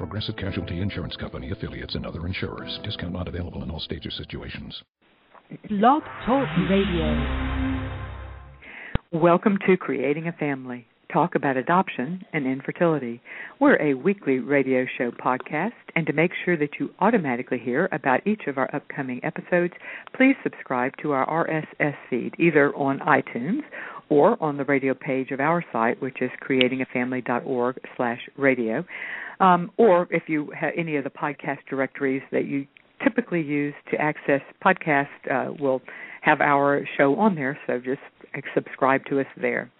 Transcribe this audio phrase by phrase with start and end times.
[0.00, 2.80] Progressive Casualty Insurance Company affiliates and other insurers.
[2.84, 4.82] Discount not available in all states or situations.
[5.68, 8.08] Blog Talk Radio.
[9.12, 10.86] Welcome to Creating a Family.
[11.12, 13.20] Talk about adoption and infertility.
[13.60, 18.26] We're a weekly radio show podcast, and to make sure that you automatically hear about
[18.26, 19.74] each of our upcoming episodes,
[20.16, 23.60] please subscribe to our RSS feed either on iTunes
[24.08, 28.84] or on the radio page of our site, which is creatingafamily.org/radio.
[29.40, 32.66] Um, or if you have any of the podcast directories that you
[33.02, 35.80] typically use to access podcasts, uh, will
[36.20, 37.58] have our show on there.
[37.66, 38.00] So just
[38.54, 39.70] subscribe to us there.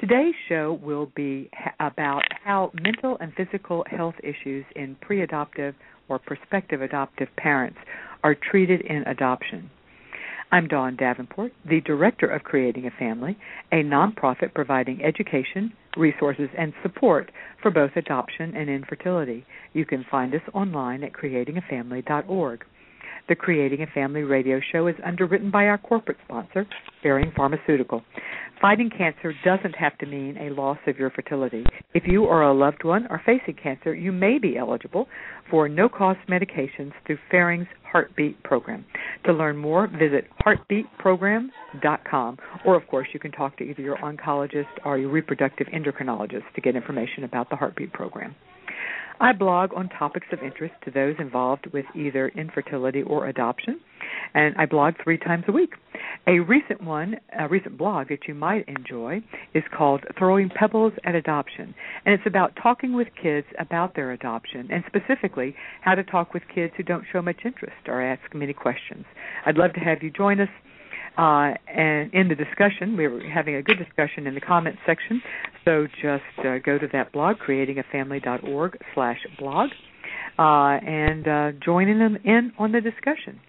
[0.00, 5.74] Today's show will be about how mental and physical health issues in pre adoptive
[6.08, 7.78] or prospective adoptive parents
[8.22, 9.70] are treated in adoption.
[10.50, 13.36] I'm Dawn Davenport, the director of Creating a Family,
[13.70, 19.44] a nonprofit providing education, resources, and support for both adoption and infertility.
[19.72, 22.64] You can find us online at creatingafamily.org.
[23.28, 26.66] The Creating a Family radio show is underwritten by our corporate sponsor,
[27.02, 28.02] Ferring Pharmaceutical.
[28.58, 31.66] Fighting cancer doesn't have to mean a loss of your fertility.
[31.92, 35.08] If you or a loved one are facing cancer, you may be eligible
[35.50, 38.86] for no cost medications through Ferring's Heartbeat Program.
[39.26, 44.68] To learn more, visit heartbeatprogram.com, or of course, you can talk to either your oncologist
[44.86, 48.34] or your reproductive endocrinologist to get information about the Heartbeat Program.
[49.20, 53.80] I blog on topics of interest to those involved with either infertility or adoption,
[54.32, 55.72] and I blog three times a week.
[56.28, 59.20] A recent one, a recent blog that you might enjoy
[59.54, 61.74] is called Throwing Pebbles at Adoption,
[62.04, 66.42] and it's about talking with kids about their adoption, and specifically how to talk with
[66.54, 69.04] kids who don't show much interest or ask many questions.
[69.46, 70.48] I'd love to have you join us.
[71.18, 75.20] Uh, and in the discussion, we were having a good discussion in the comments section.
[75.64, 79.70] So just uh, go to that blog, creatingafamily.org slash blog,
[80.38, 83.40] uh, and uh, join in, in on the discussion.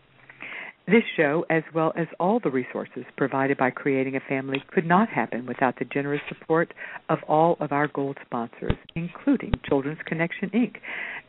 [0.90, 5.08] This show, as well as all the resources provided by Creating a Family, could not
[5.08, 6.74] happen without the generous support
[7.10, 10.78] of all of our gold sponsors, including Children's Connection, Inc.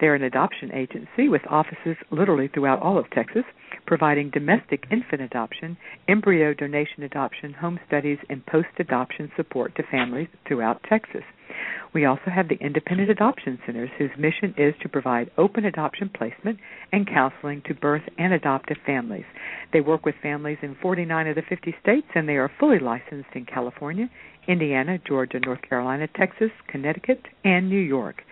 [0.00, 3.44] They're an adoption agency with offices literally throughout all of Texas,
[3.86, 5.76] providing domestic infant adoption,
[6.08, 11.24] embryo donation adoption, home studies, and post adoption support to families throughout Texas.
[11.92, 16.58] We also have the Independent Adoption Centers, whose mission is to provide open adoption placement
[16.92, 19.24] and counseling to birth and adoptive families.
[19.72, 23.30] They work with families in 49 of the 50 states, and they are fully licensed
[23.34, 24.08] in California,
[24.46, 28.22] Indiana, Georgia, North Carolina, Texas, Connecticut, and New York.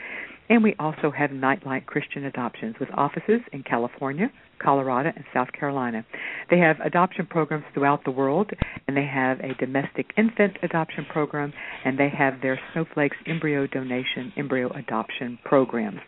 [0.48, 6.04] And we also have Nightlight Christian Adoptions with offices in California, Colorado, and South Carolina.
[6.50, 8.50] They have adoption programs throughout the world,
[8.86, 11.52] and they have a domestic infant adoption program,
[11.84, 16.00] and they have their Snowflakes embryo donation, embryo adoption programs.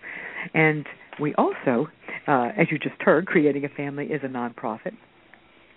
[0.55, 0.87] And
[1.21, 1.89] we also,
[2.27, 4.93] uh, as you just heard, Creating a Family is a nonprofit.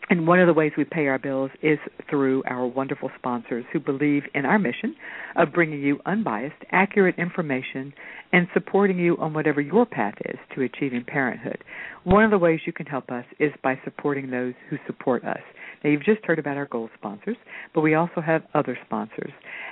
[0.09, 3.79] And one of the ways we pay our bills is through our wonderful sponsors who
[3.79, 4.95] believe in our mission
[5.35, 7.93] of bringing you unbiased, accurate information
[8.33, 11.63] and supporting you on whatever your path is to achieving parenthood.
[12.03, 15.41] One of the ways you can help us is by supporting those who support us.
[15.83, 17.35] Now, you've just heard about our gold sponsors,
[17.73, 19.31] but we also have other sponsors.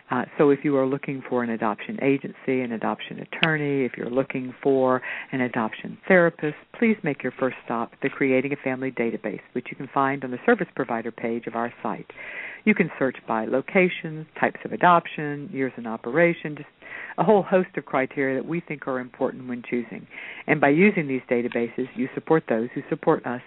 [0.09, 4.09] Uh, so, if you are looking for an adoption agency, an adoption attorney, if you're
[4.09, 5.01] looking for
[5.31, 9.77] an adoption therapist, please make your first stop the Creating a Family database, which you
[9.77, 12.11] can find on the service provider page of our site.
[12.65, 16.69] You can search by locations, types of adoption, years in operation, just
[17.17, 20.05] a whole host of criteria that we think are important when choosing.
[20.47, 23.41] And by using these databases, you support those who support us,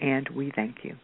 [0.00, 0.96] and we thank you.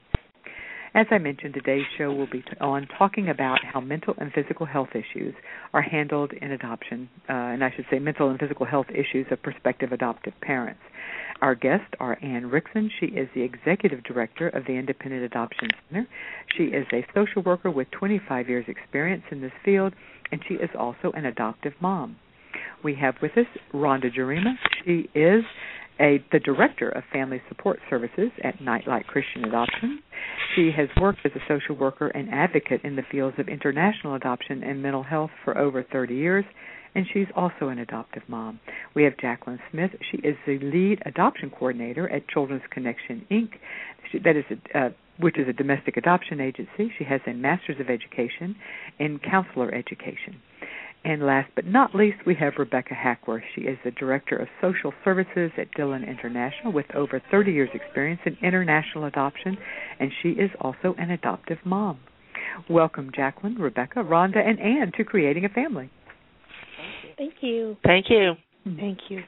[0.94, 4.90] As I mentioned, today's show will be on talking about how mental and physical health
[4.90, 5.34] issues
[5.72, 9.42] are handled in adoption, uh, and I should say mental and physical health issues of
[9.42, 10.82] prospective adoptive parents.
[11.40, 12.90] Our guests are Ann Wrixon.
[13.00, 16.06] She is the executive director of the Independent Adoption Center.
[16.58, 19.94] She is a social worker with 25 years' experience in this field,
[20.30, 22.16] and she is also an adoptive mom.
[22.84, 24.56] We have with us Rhonda Jarema.
[24.84, 25.42] She is
[26.00, 30.02] a, the director of family support services at Nightlight Christian Adoption.
[30.54, 34.62] She has worked as a social worker and advocate in the fields of international adoption
[34.62, 36.44] and mental health for over 30 years.
[36.94, 38.60] and she's also an adoptive mom.
[38.94, 39.92] We have Jacqueline Smith.
[40.10, 43.52] She is the lead adoption coordinator at Children's Connection Inc.
[44.10, 46.92] She, that is a, uh, which is a domestic adoption agency.
[46.98, 48.56] She has a master's of education
[48.98, 50.40] in counselor education.
[51.04, 53.42] And last but not least, we have Rebecca Hackworth.
[53.54, 58.20] She is the Director of Social Services at Dillon International with over 30 years' experience
[58.24, 59.58] in international adoption,
[59.98, 61.98] and she is also an adoptive mom.
[62.70, 65.90] Welcome, Jacqueline, Rebecca, Rhonda, and Ann to Creating a Family.
[67.18, 67.76] Thank you.
[67.84, 68.34] Thank you.
[68.64, 69.22] Thank you.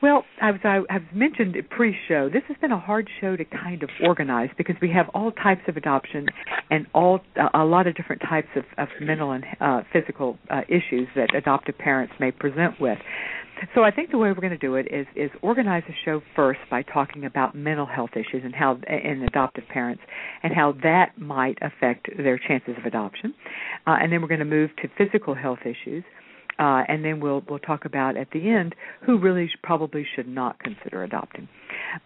[0.00, 3.90] Well, as I have mentioned pre-show, this has been a hard show to kind of
[4.04, 6.26] organize because we have all types of adoption
[6.70, 7.20] and all
[7.52, 11.76] a lot of different types of, of mental and uh, physical uh, issues that adoptive
[11.78, 12.98] parents may present with.
[13.74, 16.22] So I think the way we're going to do it is is organize the show
[16.36, 20.02] first by talking about mental health issues and how in adoptive parents
[20.44, 23.34] and how that might affect their chances of adoption,
[23.86, 26.04] uh, and then we're going to move to physical health issues
[26.58, 28.74] uh, and then we'll we'll talk about at the end
[29.04, 31.48] who really sh- probably should not consider adopting.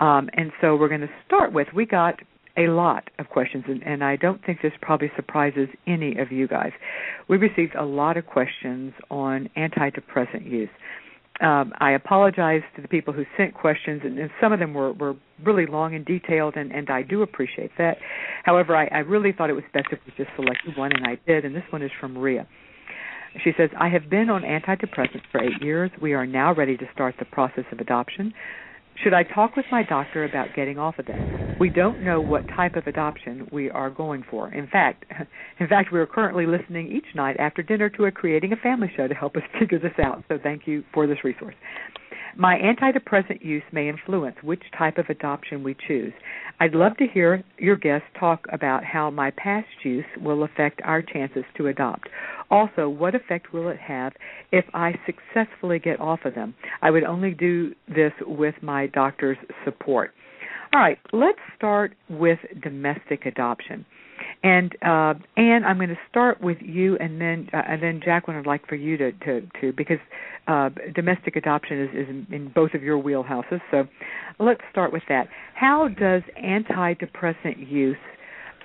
[0.01, 2.21] Um, and so we're going to start with we got
[2.57, 6.47] a lot of questions, and, and I don't think this probably surprises any of you
[6.47, 6.73] guys.
[7.29, 10.69] We received a lot of questions on antidepressant use.
[11.41, 14.93] Um, I apologize to the people who sent questions, and, and some of them were,
[14.93, 17.97] were really long and detailed, and, and I do appreciate that.
[18.45, 21.19] However, I, I really thought it was best if we just selected one, and I
[21.27, 22.47] did, and this one is from Ria.
[23.45, 25.91] She says, I have been on antidepressants for eight years.
[26.01, 28.33] We are now ready to start the process of adoption.
[29.03, 31.57] Should I talk with my doctor about getting off of them?
[31.59, 34.53] We don't know what type of adoption we are going for.
[34.53, 35.07] In fact,
[35.59, 38.93] in fact, we are currently listening each night after dinner to a creating a family
[38.97, 40.23] show to help us figure this out.
[40.29, 41.55] So thank you for this resource.
[42.37, 46.13] My antidepressant use may influence which type of adoption we choose.
[46.61, 51.03] I'd love to hear your guests talk about how my past use will affect our
[51.03, 52.09] chances to adopt.
[52.53, 54.13] Also, what effect will it have
[54.53, 56.55] if I successfully get off of them?
[56.83, 60.13] I would only do this with my doctor's support.
[60.75, 63.87] All right, let's start with domestic adoption.
[64.43, 68.37] And uh, Ann, I'm going to start with you, and then uh, and then Jacqueline,
[68.37, 69.99] I'd like for you to to, to because
[70.47, 73.61] uh, domestic adoption is, is in, in both of your wheelhouses.
[73.71, 73.85] So
[74.39, 75.27] let's start with that.
[75.55, 77.97] How does antidepressant use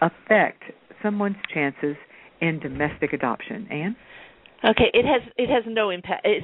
[0.01, 0.63] affect
[1.01, 1.95] someone's chances
[2.41, 3.67] in domestic adoption?
[3.71, 3.95] Ann.
[4.63, 6.25] Okay, it has it has no impact.
[6.25, 6.43] It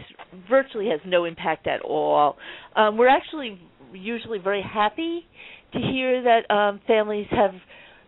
[0.49, 2.37] virtually has no impact at all.
[2.75, 3.59] Um, we're actually
[3.91, 5.25] usually very happy
[5.73, 7.51] to hear that um, families have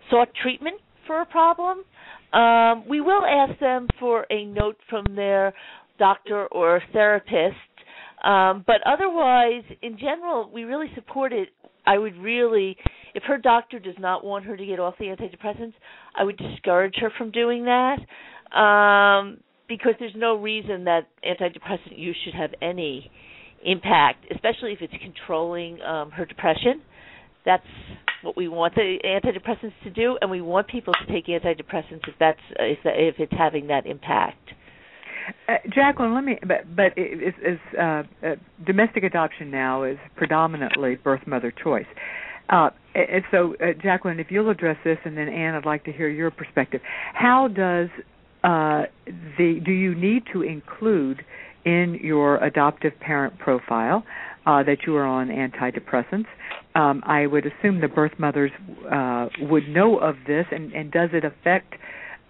[0.10, 1.84] sought treatment for a problem,
[2.34, 5.54] um, we will ask them for a note from their
[6.00, 7.56] doctor or therapist.
[8.26, 11.50] Um, but otherwise, in general, we really support it.
[11.86, 12.76] I would really,
[13.14, 15.74] if her doctor does not want her to get off the antidepressants,
[16.18, 18.00] I would discourage her from doing that
[18.58, 19.38] um,
[19.68, 23.12] because there's no reason that antidepressant use should have any
[23.64, 26.82] impact, especially if it's controlling um, her depression.
[27.46, 27.64] That's
[28.24, 32.16] what we want the antidepressants to do, and we want people to take antidepressants if
[32.20, 34.50] that's if, if it's having that impact.
[35.48, 36.38] Uh, Jacqueline, let me.
[36.42, 38.36] But but is, is uh, uh,
[38.66, 41.86] domestic adoption now is predominantly birth mother choice.
[42.50, 45.92] Uh, and so, uh, Jacqueline, if you'll address this, and then Ann, I'd like to
[45.92, 46.82] hear your perspective.
[47.14, 47.90] How does
[48.44, 48.84] uh,
[49.38, 51.24] the do you need to include
[51.66, 54.04] in your adoptive parent profile
[54.46, 56.28] uh, that you are on antidepressants?
[56.76, 58.52] um, I would assume the birth mothers
[58.92, 61.74] uh, would know of this, and, and does it affect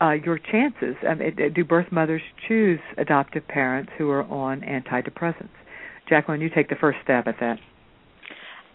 [0.02, 0.96] uh, your chances?
[1.08, 5.50] Um, it, do birth mothers choose adoptive parents who are on antidepressants?
[6.10, 7.58] Jacqueline, you take the first stab at that.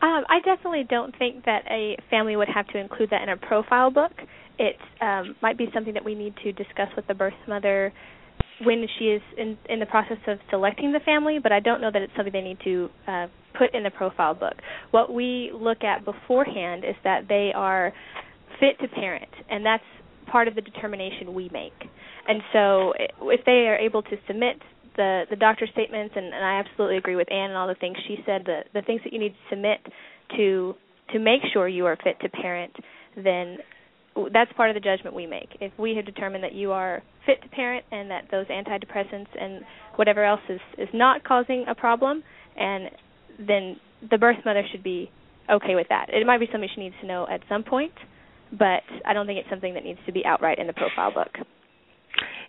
[0.02, 3.36] Um, I definitely don't think that a family would have to include that in a
[3.36, 4.12] profile book.
[4.58, 7.92] It um, might be something that we need to discuss with the birth mother
[8.62, 11.90] when she is in in the process of selecting the family, but I don't know
[11.92, 13.26] that it's something they need to uh,
[13.58, 14.54] put in the profile book.
[14.90, 17.92] What we look at beforehand is that they are
[18.58, 19.84] fit to parent, and that's
[20.30, 21.74] part of the determination we make.
[22.28, 24.56] And so, if they are able to submit
[24.96, 27.96] the the doctor statements, and, and I absolutely agree with Ann and all the things
[28.06, 29.78] she said, the the things that you need to submit
[30.36, 30.74] to
[31.12, 32.72] to make sure you are fit to parent,
[33.16, 33.58] then
[34.32, 35.48] that's part of the judgment we make.
[35.60, 39.62] If we have determined that you are fit to parent and that those antidepressants and
[39.96, 42.22] whatever else is is not causing a problem,
[42.56, 42.90] and
[43.38, 43.76] then
[44.10, 45.10] the birth mother should be
[45.50, 46.06] okay with that.
[46.08, 47.92] It might be something she needs to know at some point,
[48.58, 51.30] but I don't think it's something that needs to be outright in the profile book.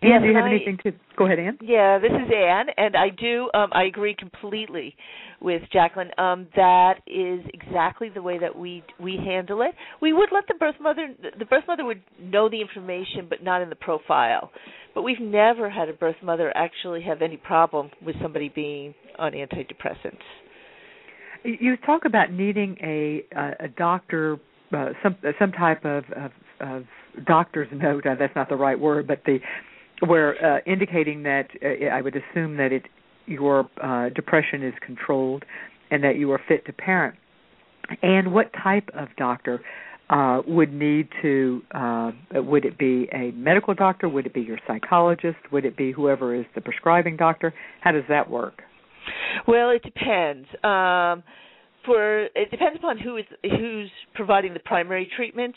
[0.03, 1.59] Ann, Yes, do you have I- anything to go ahead, Ann?
[1.61, 3.51] Yeah, this is Ann, and I do.
[3.53, 4.95] Um, I agree completely
[5.39, 6.09] with Jacqueline.
[6.17, 9.75] Um, that is exactly the way that we we handle it.
[10.01, 13.61] We would let the birth mother, the birth mother would know the information, but not
[13.61, 14.51] in the profile.
[14.95, 19.33] But we've never had a birth mother actually have any problem with somebody being on
[19.33, 20.25] antidepressants.
[21.43, 24.39] You talk about needing a a, a doctor,
[24.73, 26.83] uh, some some type of, of of
[27.25, 28.05] doctor's note.
[28.05, 29.39] Uh, that's not the right word, but the
[30.05, 32.83] where uh, indicating that uh, I would assume that it
[33.25, 35.45] your uh, depression is controlled
[35.91, 37.15] and that you are fit to parent.
[38.01, 39.61] And what type of doctor
[40.09, 41.61] uh, would need to?
[41.73, 44.09] Uh, would it be a medical doctor?
[44.09, 45.37] Would it be your psychologist?
[45.51, 47.53] Would it be whoever is the prescribing doctor?
[47.81, 48.61] How does that work?
[49.47, 50.47] Well, it depends.
[50.63, 51.23] Um,
[51.85, 55.55] for it depends upon who is who's providing the primary treatment.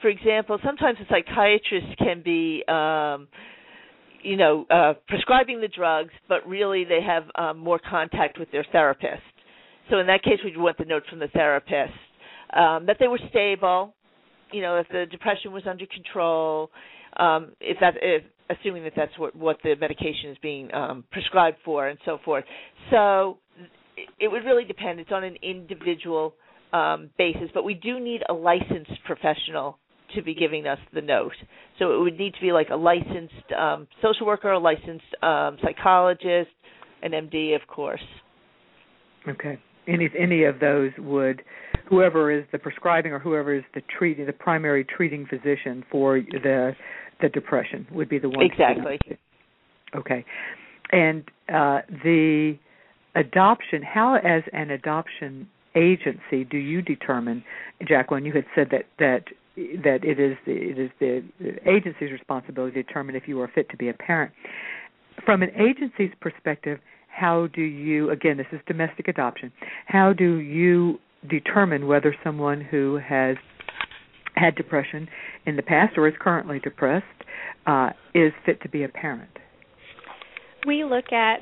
[0.00, 3.28] For example, sometimes a psychiatrist can be, um,
[4.22, 8.64] you know, uh, prescribing the drugs, but really they have um, more contact with their
[8.72, 9.22] therapist.
[9.90, 11.92] So in that case, we'd want the note from the therapist
[12.54, 13.94] um, that they were stable.
[14.52, 16.70] You know, if the depression was under control,
[17.18, 21.58] um, if that, if assuming that that's what what the medication is being um, prescribed
[21.64, 22.44] for, and so forth.
[22.90, 23.38] So
[24.18, 25.00] it, would really depend.
[25.00, 26.34] It's on an individual
[26.72, 29.78] um, basis, but we do need a licensed professional
[30.14, 31.32] to be giving us the note.
[31.78, 35.56] So it would need to be like a licensed um, social worker, a licensed um,
[35.62, 36.50] psychologist,
[37.02, 38.02] an MD, of course.
[39.28, 39.58] Okay.
[39.86, 41.42] Any any of those would
[41.88, 46.74] whoever is the prescribing or whoever is the treating the primary treating physician for the
[47.20, 48.98] the depression would be the one Exactly.
[49.96, 50.24] Okay.
[50.92, 52.58] And uh the
[53.14, 57.42] adoption how as an adoption agency do you determine
[57.86, 59.24] Jacqueline you had said that that
[59.56, 61.22] that it is the, it is the
[61.68, 64.32] agency's responsibility to determine if you are fit to be a parent.
[65.26, 69.52] From an agency's perspective how do you again this is domestic adoption
[69.86, 70.98] how do you
[71.28, 73.36] determine whether someone who has
[74.36, 75.08] had depression
[75.46, 77.04] in the past or is currently depressed
[77.66, 79.30] uh, is fit to be a parent?
[80.66, 81.40] We look at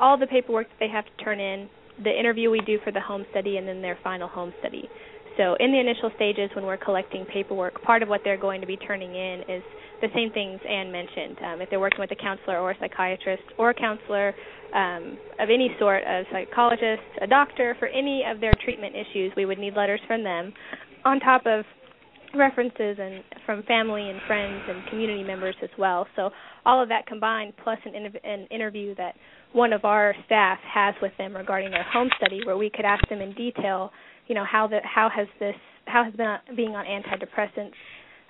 [0.00, 1.68] all the paperwork that they have to turn in,
[2.02, 4.88] the interview we do for the home study, and then their final home study.
[5.36, 8.66] So, in the initial stages, when we're collecting paperwork, part of what they're going to
[8.66, 9.62] be turning in is
[10.02, 11.38] the same things Ann mentioned.
[11.44, 14.34] Um, if they're working with a counselor or a psychiatrist or a counselor
[14.74, 19.46] um, of any sort, a psychologist, a doctor, for any of their treatment issues, we
[19.46, 20.52] would need letters from them,
[21.04, 21.64] on top of
[22.34, 26.06] references and from family and friends and community members as well.
[26.16, 26.30] So
[26.64, 29.14] all of that combined, plus an, an interview that
[29.52, 33.06] one of our staff has with them regarding their home study, where we could ask
[33.08, 33.90] them in detail,
[34.26, 35.54] you know, how the how has this
[35.86, 37.72] how has been being on antidepressants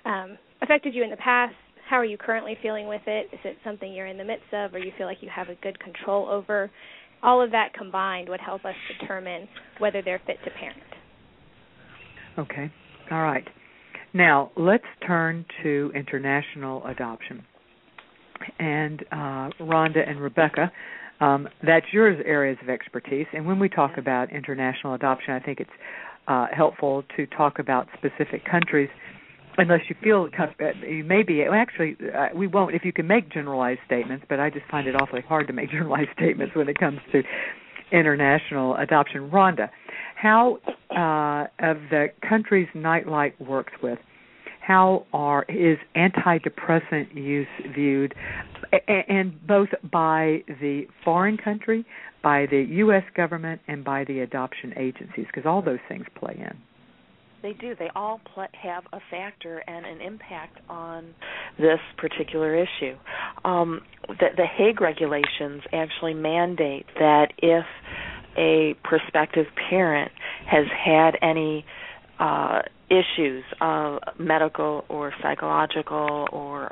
[0.05, 1.53] um, affected you in the past?
[1.89, 3.27] How are you currently feeling with it?
[3.31, 5.55] Is it something you're in the midst of, or you feel like you have a
[5.55, 6.71] good control over?
[7.21, 9.47] All of that combined would help us determine
[9.79, 10.81] whether they're fit to parent.
[12.37, 12.71] Okay.
[13.11, 13.47] All right.
[14.13, 17.43] Now, let's turn to international adoption.
[18.59, 20.71] And uh, Rhonda and Rebecca,
[21.19, 23.27] um, that's your areas of expertise.
[23.33, 25.69] And when we talk about international adoption, I think it's
[26.27, 28.89] uh, helpful to talk about specific countries.
[29.57, 30.27] Unless you feel
[30.87, 34.25] you may be, actually, uh, we won't if you can make generalized statements.
[34.27, 37.21] But I just find it awfully hard to make generalized statements when it comes to
[37.91, 39.29] international adoption.
[39.29, 39.69] Rhonda,
[40.15, 40.57] how
[40.89, 43.99] uh, of the countries Nightlight works with,
[44.65, 48.15] how are is antidepressant use viewed,
[48.87, 51.85] and both by the foreign country,
[52.21, 53.03] by the U.S.
[53.15, 56.57] government, and by the adoption agencies, because all those things play in.
[57.41, 57.75] They do.
[57.77, 61.13] They all pl- have a factor and an impact on
[61.59, 62.95] this particular issue.
[63.43, 67.65] Um, the, the Hague regulations actually mandate that if
[68.37, 70.11] a prospective parent
[70.49, 71.65] has had any
[72.19, 76.71] uh, issues of medical or psychological or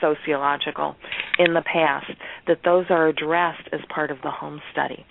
[0.00, 0.96] sociological
[1.38, 2.10] in the past,
[2.46, 5.04] that those are addressed as part of the home study.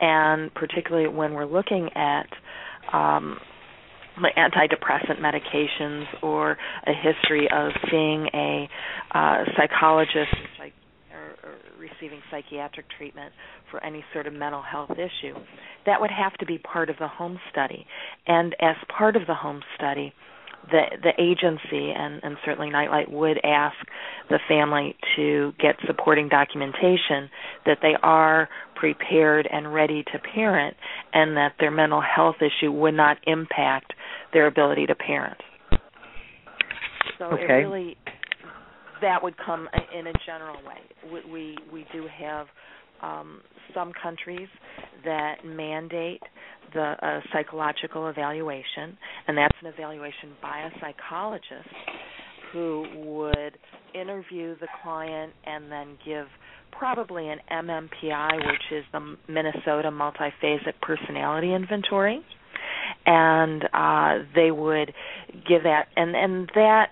[0.00, 2.28] And particularly when we're looking at
[2.92, 3.38] um,
[4.18, 6.56] antidepressant medications or
[6.86, 8.68] a history of seeing a
[9.12, 10.34] uh, psychologist
[11.78, 13.32] receiving psychiatric treatment
[13.70, 15.34] for any sort of mental health issue.
[15.86, 17.86] That would have to be part of the home study.
[18.26, 20.12] And as part of the home study,
[20.70, 23.76] the the agency and, and certainly Nightlight would ask
[24.28, 27.30] the family to get supporting documentation
[27.66, 30.76] that they are prepared and ready to parent
[31.12, 33.92] and that their mental health issue would not impact
[34.32, 35.40] their ability to parent.
[37.18, 37.44] So Okay.
[37.44, 37.96] it really
[39.02, 41.22] that would come in a general way.
[41.30, 42.46] We we, do have
[43.02, 43.40] um,
[43.74, 44.48] some countries
[45.04, 46.22] that mandate
[46.74, 48.96] the uh, psychological evaluation,
[49.28, 51.68] and that's an evaluation by a psychologist
[52.52, 53.58] who would
[53.94, 56.26] interview the client and then give
[56.72, 62.20] probably an MMPI, which is the Minnesota Multiphasic Personality Inventory,
[63.04, 64.92] and uh, they would
[65.48, 66.90] give that, and and that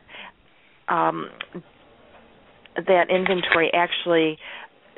[0.88, 1.28] um,
[2.76, 4.38] that inventory actually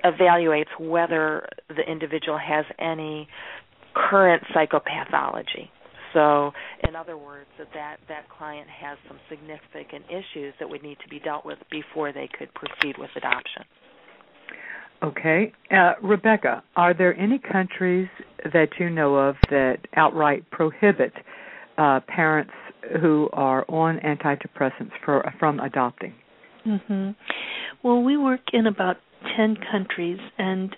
[0.04, 3.28] evaluates whether the individual has any
[3.94, 5.70] current psychopathology.
[6.12, 6.52] So,
[6.88, 11.08] in other words, that, that that client has some significant issues that would need to
[11.08, 13.64] be dealt with before they could proceed with adoption.
[15.02, 15.52] Okay.
[15.70, 18.08] Uh, Rebecca, are there any countries
[18.44, 21.12] that you know of that outright prohibit
[21.76, 22.52] uh, parents
[23.02, 26.14] who are on antidepressants for, from adopting?
[26.66, 27.10] Mm-hmm.
[27.82, 28.96] Well, we work in about
[29.36, 30.74] 10 countries, and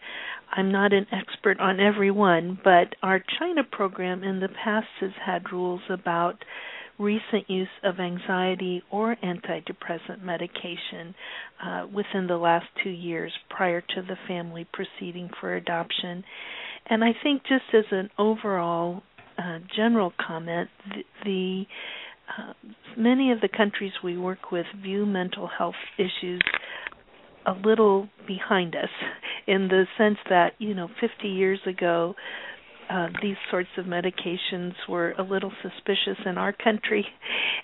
[0.52, 5.12] I'm not an expert on every one, but our China program in the past has
[5.24, 6.44] had rules about
[6.98, 11.14] recent use of anxiety or antidepressant medication
[11.64, 16.24] uh, within the last two years prior to the family proceeding for adoption.
[16.86, 19.02] And I think, just as an overall
[19.38, 21.64] uh, general comment, the, the
[22.36, 22.52] uh,
[22.96, 26.40] many of the countries we work with view mental health issues
[27.46, 28.90] a little behind us
[29.46, 32.14] in the sense that you know 50 years ago
[32.90, 37.06] uh, these sorts of medications were a little suspicious in our country,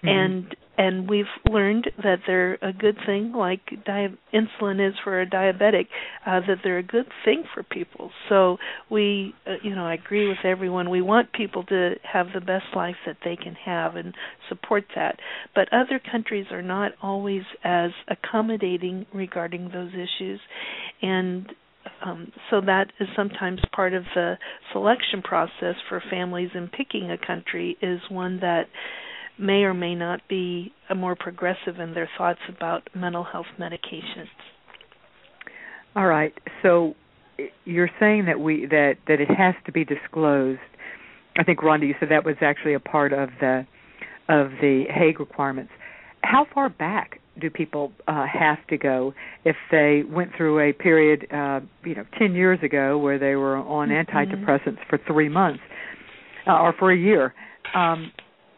[0.02, 0.09] mm-hmm.
[0.09, 5.26] and and we've learned that they're a good thing, like di- insulin is for a
[5.26, 5.87] diabetic,
[6.26, 8.11] uh, that they're a good thing for people.
[8.28, 8.57] So
[8.90, 10.90] we, uh, you know, I agree with everyone.
[10.90, 14.14] We want people to have the best life that they can have and
[14.49, 15.21] support that.
[15.54, 20.40] But other countries are not always as accommodating regarding those issues,
[21.02, 21.47] and
[22.05, 24.35] um, so that is sometimes part of the
[24.73, 28.64] selection process for families in picking a country is one that
[29.38, 34.29] may or may not be more progressive in their thoughts about mental health medications.
[35.97, 36.33] All right.
[36.62, 36.95] So
[37.64, 40.61] you're saying that we that that it has to be disclosed.
[41.37, 43.67] I think Rhonda, you said that was actually a part of the
[44.29, 45.73] of the Hague requirements.
[46.23, 51.26] How far back do people uh, have to go if they went through a period,
[51.32, 54.17] uh, you know, 10 years ago where they were on mm-hmm.
[54.17, 55.61] antidepressants for three months
[56.47, 57.35] uh, or for a year?
[57.75, 58.13] Um,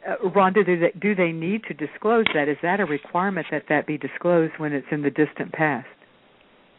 [0.06, 2.48] uh, Rhonda, do they, do they need to disclose that?
[2.48, 5.86] Is that a requirement that that be disclosed when it's in the distant past?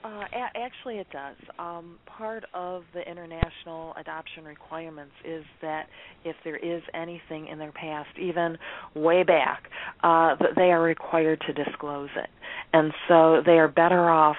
[0.08, 1.36] Uh, a- actually, it does.
[1.60, 5.88] Um, part of the international adoption requirements is that
[6.24, 8.58] if there is anything in their past, even
[8.96, 9.64] way back,
[10.04, 12.30] uh, that they are required to disclose it.
[12.72, 14.38] And so they are better off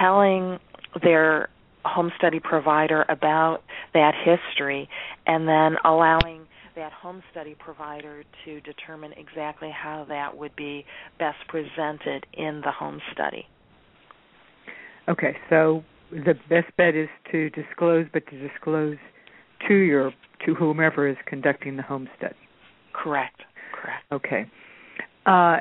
[0.00, 0.58] telling
[1.02, 1.50] their
[1.84, 3.62] home study provider about
[3.94, 4.88] that history
[5.26, 10.84] and then allowing that home study provider to determine exactly how that would be
[11.20, 13.46] best presented in the home study.
[15.08, 18.96] Okay, so the best bet is to disclose, but to disclose
[19.68, 20.12] to your
[20.44, 22.34] to whomever is conducting the home study.
[22.92, 23.42] Correct.
[23.72, 24.04] Correct.
[24.12, 24.50] Okay.
[25.24, 25.58] Uh,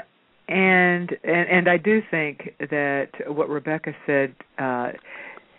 [0.47, 4.91] and and and I do think that what Rebecca said uh,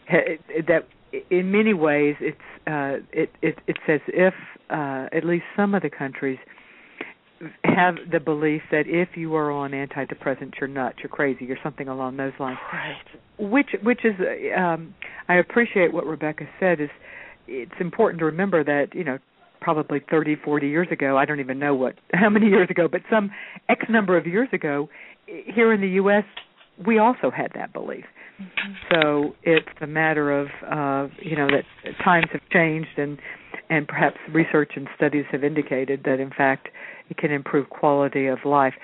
[0.09, 0.87] that
[1.31, 4.35] in many ways it's uh, it, it it's as if
[4.71, 6.39] uh, at least some of the countries
[7.65, 11.89] have the belief that if you are on antidepressants, you're nuts, you're crazy, or something
[11.89, 12.59] along those lines.
[12.73, 12.97] Right.
[13.39, 14.15] Which, which is,
[14.57, 14.95] um,
[15.29, 16.81] I appreciate what Rebecca said.
[16.81, 16.91] Is
[17.47, 19.19] it's important to remember that you know
[19.61, 23.03] probably 30, 40 years ago, I don't even know what how many years ago, but
[23.11, 23.31] some
[23.69, 24.89] X number of years ago,
[25.27, 26.25] here in the U.S.,
[26.87, 28.05] we also had that belief.
[28.41, 28.73] Mm-hmm.
[28.91, 31.65] So it's a matter of uh, you know that
[32.05, 33.19] times have changed and
[33.71, 36.69] and perhaps research and studies have indicated that in fact
[37.09, 38.75] it can improve quality of life.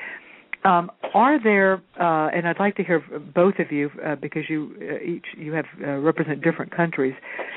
[0.64, 3.02] Um, are there, uh, and I'd like to hear
[3.34, 7.14] both of you uh, because you uh, each you have uh, represent different countries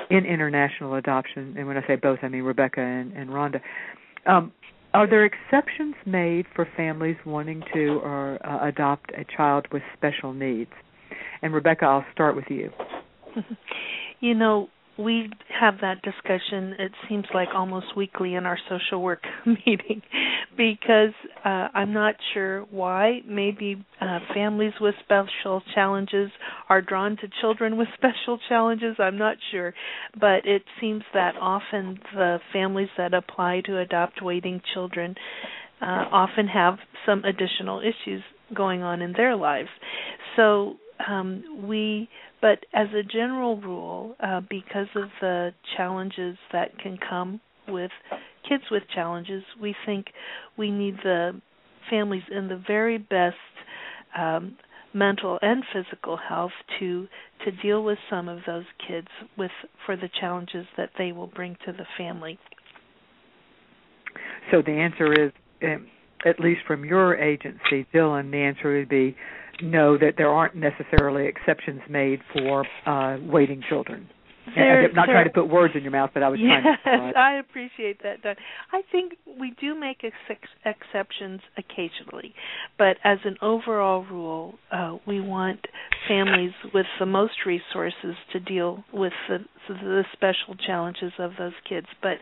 [0.10, 3.62] in international adoption, and when I say both, I mean Rebecca and, and Rhonda.
[4.26, 4.52] Um,
[4.96, 10.34] are there exceptions made for families wanting to or uh, adopt a child with special
[10.34, 10.72] needs?
[11.42, 12.72] And Rebecca, I'll start with you.
[14.20, 15.30] you know, we
[15.60, 20.02] have that discussion it seems like almost weekly in our social work meeting
[20.58, 23.20] because uh I'm not sure why.
[23.28, 26.32] Maybe uh families with special challenges
[26.70, 29.74] are drawn to children with special challenges I'm not sure.
[30.20, 35.16] But it seems that often the families that apply to adopt waiting children
[35.82, 39.70] uh often have some additional issues going on in their lives.
[40.36, 40.76] So
[41.08, 42.10] um, we,
[42.42, 47.92] but as a general rule, uh, because of the challenges that can come with
[48.48, 50.08] kids with challenges, we think
[50.58, 51.40] we need the
[51.90, 53.36] families in the very best
[54.18, 54.58] um,
[54.94, 57.08] mental and physical health to
[57.44, 59.52] to deal with some of those kids with
[59.86, 62.40] for the challenges that they will bring to the family.
[64.52, 65.32] So the answer is,
[65.64, 65.88] um,
[66.26, 69.16] at least from your agency, Dillon, the answer would be
[69.62, 69.98] no.
[69.98, 74.10] That there aren't necessarily exceptions made for uh, waiting children.
[74.48, 77.20] I'm not trying to put words in your mouth, but I was yes, trying to.
[77.20, 78.36] I appreciate that, Dawn.
[78.72, 82.34] I think we do make ex- exceptions occasionally,
[82.78, 85.66] but as an overall rule, uh, we want
[86.08, 91.88] families with the most resources to deal with the, the special challenges of those kids.
[92.02, 92.18] But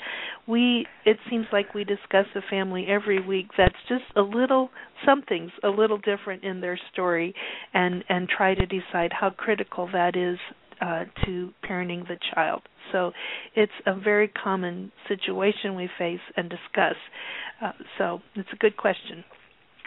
[0.47, 4.69] we, it seems like we discuss a family every week that's just a little
[5.05, 7.33] something's a little different in their story,
[7.73, 10.37] and and try to decide how critical that is
[10.83, 12.61] uh, to parenting the child.
[12.91, 13.11] So
[13.55, 16.95] it's a very common situation we face and discuss.
[17.61, 19.23] Uh, so it's a good question.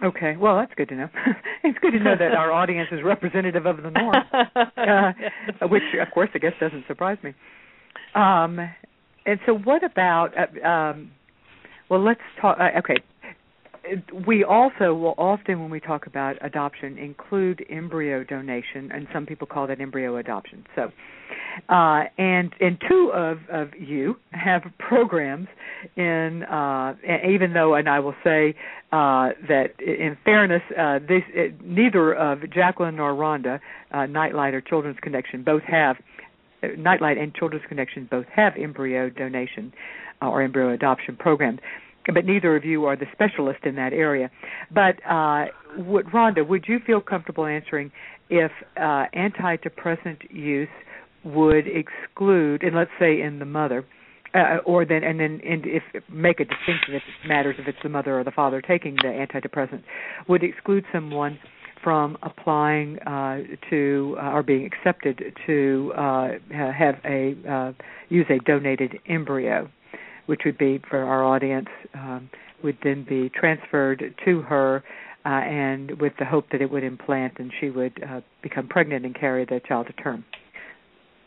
[0.02, 1.08] Okay, well that's good to know.
[1.64, 4.14] it's good to know that our audience is representative of the norm,
[4.54, 7.32] uh, which of course I guess doesn't surprise me.
[8.14, 8.58] Um,
[9.26, 10.32] and so, what about?
[10.36, 11.10] Uh, um,
[11.88, 12.58] well, let's talk.
[12.60, 12.96] Uh, okay,
[14.26, 19.46] we also will often, when we talk about adoption, include embryo donation, and some people
[19.46, 20.64] call that embryo adoption.
[20.74, 20.90] So,
[21.68, 25.48] uh, and and two of of you have programs
[25.96, 26.94] in, uh,
[27.28, 28.54] even though, and I will say
[28.92, 33.60] uh, that in fairness, uh, this it, neither of Jacqueline nor Rhonda,
[33.92, 35.96] uh, Nightlight or Children's Connection, both have.
[36.62, 39.74] Uh, Nightlight and Children's Connection both have embryo donation
[40.22, 41.60] uh, or embryo adoption programs
[42.12, 44.30] but neither of you are the specialist in that area.
[44.72, 45.46] But uh,
[45.78, 47.90] would, Rhonda, would you feel comfortable answering
[48.30, 50.68] if uh, antidepressant use
[51.24, 53.84] would exclude, and let's say in the mother,
[54.34, 57.78] uh, or then and then and if make a distinction if it matters if it's
[57.82, 59.82] the mother or the father taking the antidepressant,
[60.28, 61.38] would exclude someone
[61.82, 63.38] from applying uh,
[63.70, 67.72] to uh, or being accepted to uh, have a uh,
[68.08, 69.70] use a donated embryo
[70.26, 72.30] which would be for our audience, um,
[72.62, 74.82] would then be transferred to her,
[75.24, 79.04] uh, and with the hope that it would implant and she would uh, become pregnant
[79.04, 80.24] and carry the child to term.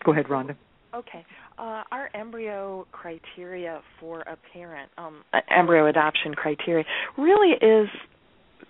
[0.05, 0.55] Go ahead, Rhonda.
[0.93, 1.25] Okay.
[1.57, 6.85] Uh, our embryo criteria for a parent, um, embryo adoption criteria,
[7.17, 7.89] really is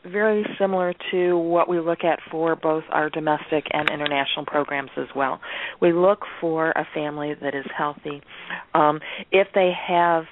[0.06, 5.08] very similar to what we look at for both our domestic and international programs as
[5.16, 5.40] well.
[5.82, 8.22] We look for a family that is healthy.
[8.74, 9.00] Um,
[9.32, 10.24] if they have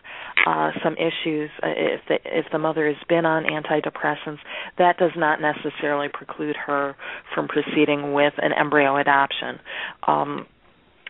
[0.46, 4.40] uh, some issues, uh, if the, if the mother has been on antidepressants,
[4.78, 6.96] that does not necessarily preclude her
[7.34, 9.60] from proceeding with an embryo adoption.
[10.08, 10.46] Um,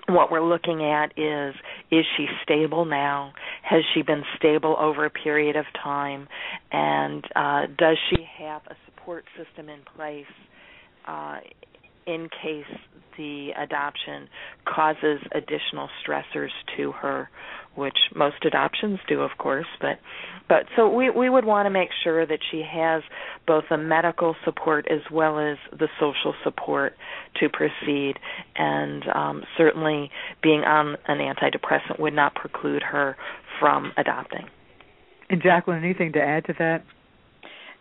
[0.10, 1.56] what we're looking at is
[1.92, 3.34] is she stable now?
[3.64, 6.28] Has she been stable over a period of time?
[6.72, 10.26] And uh, does she have a support system in place
[11.08, 11.40] uh,
[12.06, 12.66] in case
[13.18, 14.30] the adoption
[14.66, 17.30] causes additional stressors to her
[17.78, 20.00] which most adoptions do of course but
[20.50, 23.04] but so we we would want to make sure that she has
[23.46, 26.94] both the medical support as well as the social support
[27.40, 28.16] to proceed.
[28.56, 30.10] And um certainly
[30.42, 33.18] being on an antidepressant would not preclude her
[33.60, 34.48] from adopting.
[35.30, 36.84] And Jacqueline anything to add to that?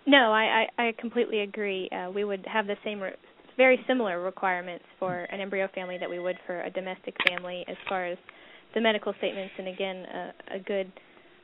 [0.07, 1.89] No, I, I, I completely agree.
[1.91, 3.15] Uh, we would have the same, re-
[3.57, 7.77] very similar requirements for an embryo family that we would for a domestic family as
[7.89, 8.19] far as
[8.77, 10.93] the medical statements and again a, a good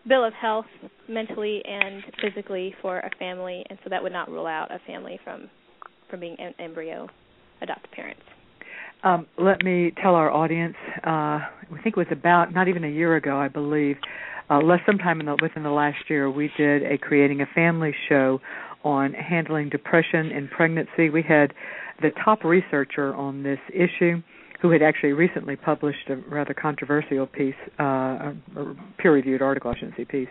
[0.07, 0.66] bill of health
[1.09, 5.18] mentally and physically for a family and so that would not rule out a family
[5.25, 5.49] from
[6.09, 7.09] from being em- embryo
[7.62, 8.21] adopted parents.
[9.03, 12.90] Um, let me tell our audience uh, i think it was about not even a
[12.90, 13.97] year ago i believe
[14.51, 17.95] uh, less sometime in the, within the last year we did a creating a family
[18.09, 18.40] show
[18.85, 21.09] on handling depression in pregnancy.
[21.09, 21.55] We had
[22.01, 24.21] the top researcher on this issue
[24.62, 28.35] who had actually recently published a rather controversial piece, uh, a
[28.98, 30.29] peer-reviewed article, I shouldn't say piece,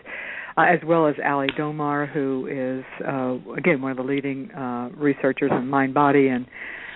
[0.56, 4.88] uh, as well as Ali Domar, who is uh, again one of the leading uh,
[4.96, 6.46] researchers in mind-body and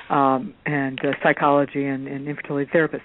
[0.08, 3.00] um, and uh, psychology and, and infertility therapists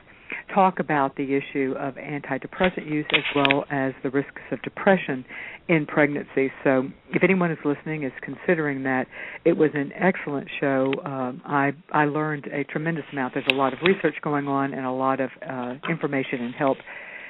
[0.54, 5.26] talk about the issue of antidepressant use as well as the risks of depression
[5.68, 6.52] in pregnancy.
[6.64, 9.08] So, if anyone is listening is considering that,
[9.46, 10.94] it was an excellent show.
[11.06, 13.34] Um, I I learned a tremendous amount.
[13.34, 16.78] There's a lot of research going on and a lot of uh, information and help,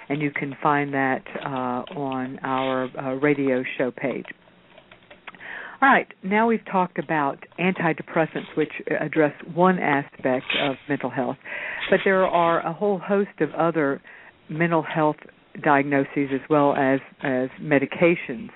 [0.10, 4.26] and you can find that uh, on our uh, radio show page.
[5.82, 11.38] All right, now we've talked about antidepressants, which address one aspect of mental health,
[11.90, 14.00] but there are a whole host of other
[14.48, 15.16] mental health
[15.64, 18.50] diagnoses as well as as medications,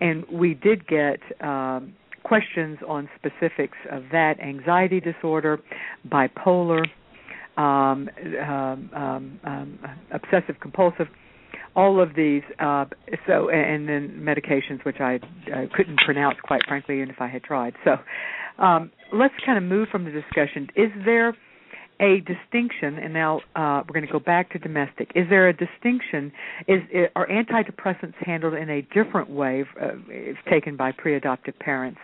[0.00, 1.20] and we did get.
[1.40, 5.60] Um, questions on specifics of that anxiety disorder,
[6.08, 6.82] bipolar,
[7.58, 8.08] um,
[8.42, 9.78] um, um, um
[10.10, 11.06] obsessive compulsive
[11.76, 12.84] all of these uh,
[13.26, 15.20] so and then medications which I,
[15.54, 17.74] I couldn't pronounce quite frankly even if I had tried.
[17.84, 17.96] So
[18.62, 20.68] um, let's kind of move from the discussion.
[20.76, 21.34] Is there
[22.00, 25.10] a distinction and now uh, we're going to go back to domestic.
[25.14, 26.32] Is there a distinction?
[26.66, 26.80] Is
[27.14, 31.98] are antidepressants handled in a different way uh, if taken by pre-adoptive parents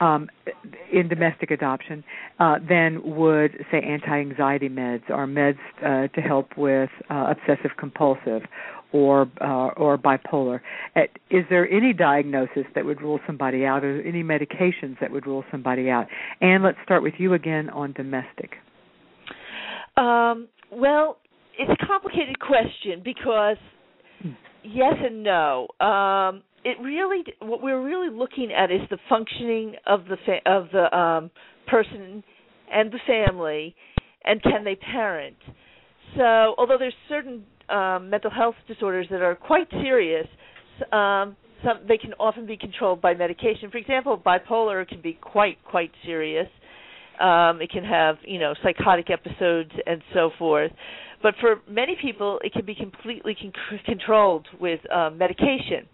[0.00, 0.28] um,
[0.92, 2.04] in domestic adoption
[2.38, 8.42] uh, than would say anti-anxiety meds or meds uh, to help with uh, obsessive compulsive
[8.92, 10.60] or uh, or bipolar.
[11.30, 15.44] Is there any diagnosis that would rule somebody out, or any medications that would rule
[15.50, 16.06] somebody out?
[16.40, 18.52] And let's start with you again on domestic.
[19.96, 21.18] Um, well,
[21.58, 23.56] it's a complicated question because
[24.62, 25.68] yes and no.
[25.80, 30.68] Um, it really what we're really looking at is the functioning of the fa- of
[30.72, 31.30] the um,
[31.66, 32.22] person
[32.72, 33.74] and the family,
[34.24, 35.36] and can they parent.
[36.16, 40.26] So, although there's certain um, mental health disorders that are quite serious,
[40.92, 43.70] um, some they can often be controlled by medication.
[43.70, 46.48] For example, bipolar can be quite quite serious.
[47.20, 50.72] Um, it can have you know psychotic episodes and so forth.
[51.22, 53.52] But for many people, it can be completely con-
[53.84, 55.86] controlled with um, medication.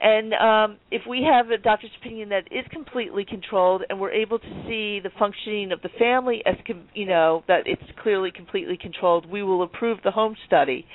[0.00, 4.38] And um, if we have a doctor's opinion that is completely controlled, and we're able
[4.38, 8.78] to see the functioning of the family as com- you know that it's clearly completely
[8.80, 10.86] controlled, we will approve the home study.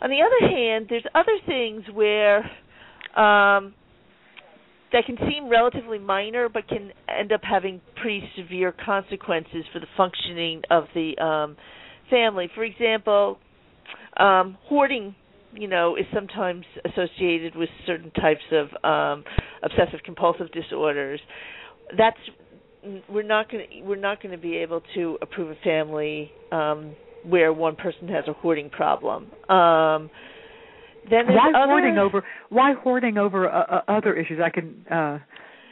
[0.00, 2.38] On the other hand, there's other things where
[3.16, 3.74] um,
[4.92, 9.86] that can seem relatively minor, but can end up having pretty severe consequences for the
[9.96, 11.56] functioning of the um,
[12.08, 12.48] family.
[12.54, 13.38] For example,
[14.16, 15.16] um, hoarding
[15.52, 19.24] you know is sometimes associated with certain types of um
[19.62, 21.20] obsessive compulsive disorders.
[21.96, 22.18] That's
[23.08, 26.94] we're not going to we're not going to be able to approve a family um
[27.24, 29.24] where one person has a hoarding problem.
[29.50, 30.10] Um
[31.10, 34.40] then why other, hoarding over why hoarding over uh, uh, other issues?
[34.44, 35.18] I can uh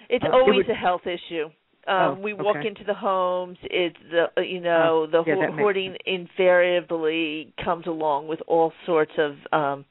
[0.09, 1.49] it's uh, always it would, a health issue
[1.89, 2.43] um, oh, we okay.
[2.43, 3.59] walk into the homes.
[3.63, 9.35] It's the uh, you know the yeah, hoarding invariably comes along with all sorts of
[9.53, 9.85] um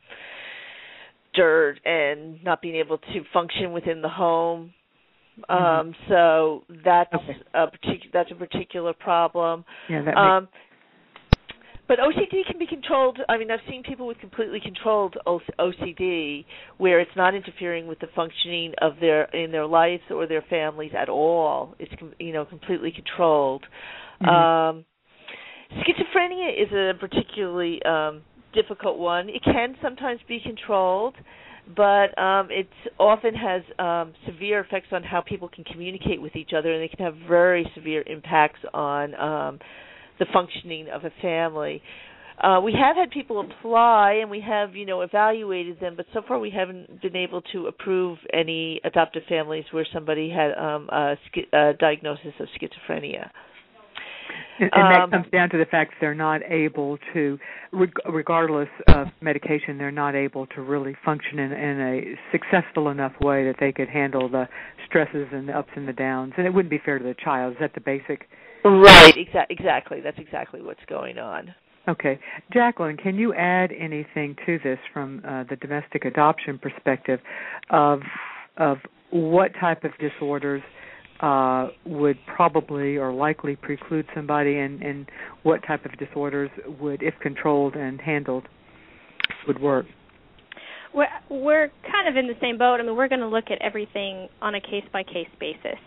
[1.34, 4.74] dirt and not being able to function within the home.
[5.50, 5.54] Mm-hmm.
[5.54, 7.38] Um so that's okay.
[7.54, 9.64] a particular that's a particular problem.
[9.90, 10.54] Yeah, that um makes
[11.88, 13.20] but OCD can be controlled.
[13.30, 16.46] I mean, I've seen people with completely controlled OCD
[16.78, 20.92] where it's not interfering with the functioning of their in their lives or their families
[20.98, 21.76] at all.
[21.80, 23.66] It's you know completely controlled.
[24.22, 24.30] Mm-hmm.
[24.30, 24.86] Um,
[25.74, 28.22] schizophrenia is a particularly um,
[28.54, 29.30] difficult one.
[29.30, 31.16] It can sometimes be controlled,
[31.76, 32.70] but um, it
[33.00, 36.88] often has um, severe effects on how people can communicate with each other, and they
[36.88, 39.60] can have very severe impacts on um,
[40.20, 41.82] the functioning of a family.
[42.42, 46.22] Uh, we have had people apply and we have, you know, evaluated them, but so
[46.28, 51.16] far we haven't been able to approve any adoptive families where somebody had um, a,
[51.54, 53.30] a diagnosis of schizophrenia.
[54.60, 57.38] And, and that Um, comes down to the fact that they're not able to,
[57.72, 63.14] reg- regardless of medication, they're not able to really function in, in a successful enough
[63.22, 64.48] way that they could handle the
[64.88, 66.34] stresses and the ups and the downs.
[66.38, 67.54] And it wouldn't be fair to the child.
[67.54, 68.28] Is that the basic?
[68.66, 69.14] Right.
[69.16, 70.02] Exa- exactly.
[70.02, 71.54] That's exactly what's going on.
[71.88, 72.20] Okay,
[72.52, 77.20] Jacqueline, can you add anything to this from uh, the domestic adoption perspective
[77.70, 78.00] of
[78.58, 78.78] of
[79.12, 80.64] what type of disorders
[81.20, 85.06] uh, would probably or likely preclude somebody, and, and
[85.44, 86.50] what type of disorders
[86.80, 88.48] would, if controlled and handled,
[89.48, 89.86] would work?
[90.92, 92.80] We're we're kind of in the same boat.
[92.80, 95.80] I mean, we're going to look at everything on a case by case basis.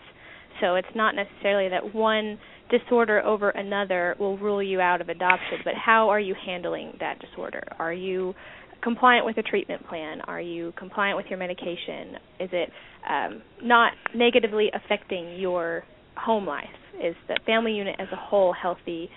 [0.61, 2.37] So it's not necessarily that one
[2.69, 7.19] disorder over another will rule you out of adoption, but how are you handling that
[7.19, 7.63] disorder?
[7.79, 8.33] Are you
[8.81, 10.21] compliant with a treatment plan?
[10.21, 12.15] Are you compliant with your medication?
[12.39, 12.69] Is it
[13.09, 15.83] um, not negatively affecting your
[16.15, 16.67] home life?
[17.03, 19.09] Is the family unit as a whole healthy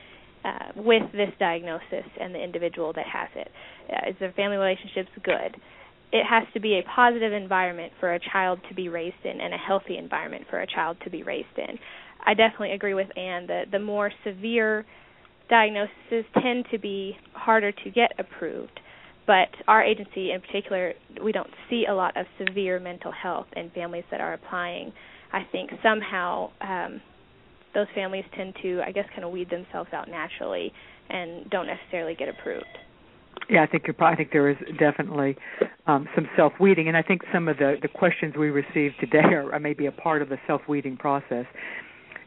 [0.45, 3.49] uh, with this diagnosis and the individual that has it?
[3.91, 5.57] Uh, is the family relationships good?
[6.13, 9.55] It has to be a positive environment for a child to be raised in and
[9.55, 11.79] a healthy environment for a child to be raised in.
[12.25, 14.85] I definitely agree with Ann that the more severe
[15.49, 18.81] diagnoses tend to be harder to get approved.
[19.27, 23.71] But our agency in particular, we don't see a lot of severe mental health in
[23.71, 24.93] families that are applying.
[25.33, 27.01] I think somehow um,
[27.75, 30.73] those families tend to, I guess, kind of weed themselves out naturally
[31.09, 32.67] and don't necessarily get approved.
[33.49, 34.07] Yeah, I think you're.
[34.07, 35.37] I think there is definitely
[35.87, 39.19] um, some self weeding, and I think some of the the questions we received today
[39.19, 41.47] are, are maybe a part of the self weeding process.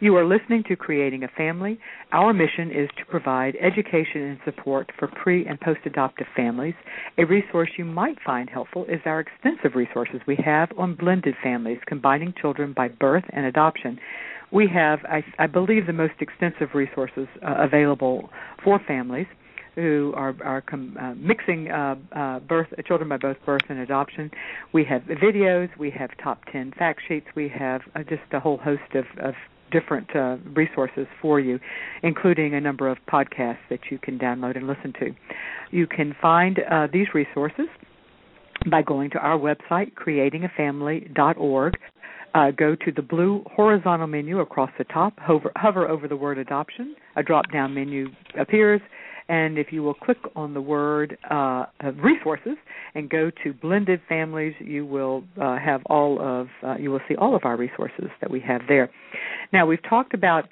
[0.01, 1.79] You are listening to Creating a Family.
[2.11, 6.73] Our mission is to provide education and support for pre and post adoptive families.
[7.17, 11.79] A resource you might find helpful is our extensive resources we have on blended families,
[11.85, 13.97] combining children by birth and adoption.
[14.51, 18.29] We have, I, I believe, the most extensive resources uh, available
[18.65, 19.27] for families
[19.75, 24.29] who are are com- uh, mixing uh, uh, birth children by both birth and adoption.
[24.73, 28.57] We have videos, we have top ten fact sheets, we have uh, just a whole
[28.57, 29.35] host of, of
[29.71, 31.59] different uh, resources for you,
[32.03, 35.11] including a number of podcasts that you can download and listen to.
[35.71, 37.65] You can find uh, these resources
[38.69, 41.73] by going to our website, creatingafamily.org.
[42.33, 46.37] Uh, go to the blue horizontal menu across the top, hover, hover over the word
[46.37, 46.95] adoption.
[47.15, 48.81] A drop down menu appears
[49.27, 52.57] and if you will click on the word uh, resources
[52.93, 57.15] and go to blended families, you will uh, have all of uh, you will see
[57.15, 58.89] all of our resources that we have there.
[59.51, 60.45] Now we've talked about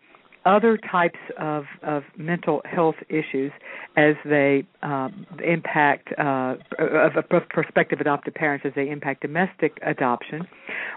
[0.45, 3.51] other types of, of mental health issues
[3.95, 7.13] as they um, impact uh, of
[7.49, 10.45] prospective adoptive parents as they impact domestic adoption.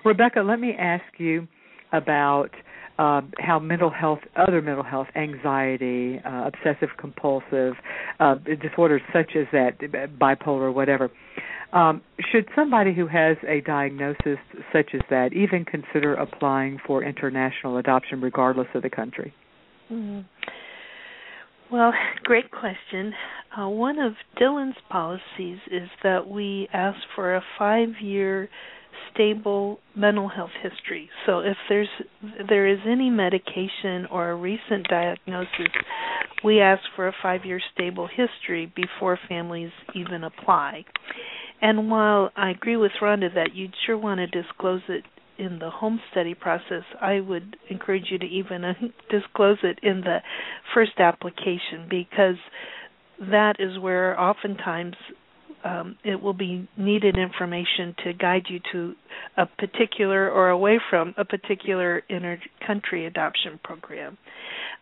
[0.05, 1.47] Rebecca, let me ask you
[1.93, 2.51] about
[2.99, 7.75] uh, how mental health, other mental health, anxiety, uh, obsessive compulsive
[8.21, 9.79] uh, disorders such as that,
[10.19, 11.11] bipolar, whatever.
[11.73, 12.01] Um,
[12.33, 14.39] should somebody who has a diagnosis
[14.73, 19.35] such as that even consider applying for international adoption, regardless of the country?
[19.93, 20.21] Mm-hmm.
[21.71, 23.13] Well, great question.
[23.59, 28.49] Uh, one of Dillon's policies is that we ask for a five year
[29.13, 31.09] stable mental health history.
[31.25, 31.89] So if there's
[32.49, 35.73] there is any medication or a recent diagnosis,
[36.45, 40.85] we ask for a 5-year stable history before families even apply.
[41.63, 45.05] And while I agree with Rhonda that you'd sure want to disclose it
[45.39, 48.75] in the home study process, I would encourage you to even uh,
[49.11, 50.19] disclose it in the
[50.75, 52.37] first application because
[53.19, 54.97] that is where oftentimes
[55.67, 58.95] um, it will be needed information to guide you to
[59.37, 64.17] a particular or away from a particular inter-country adoption program.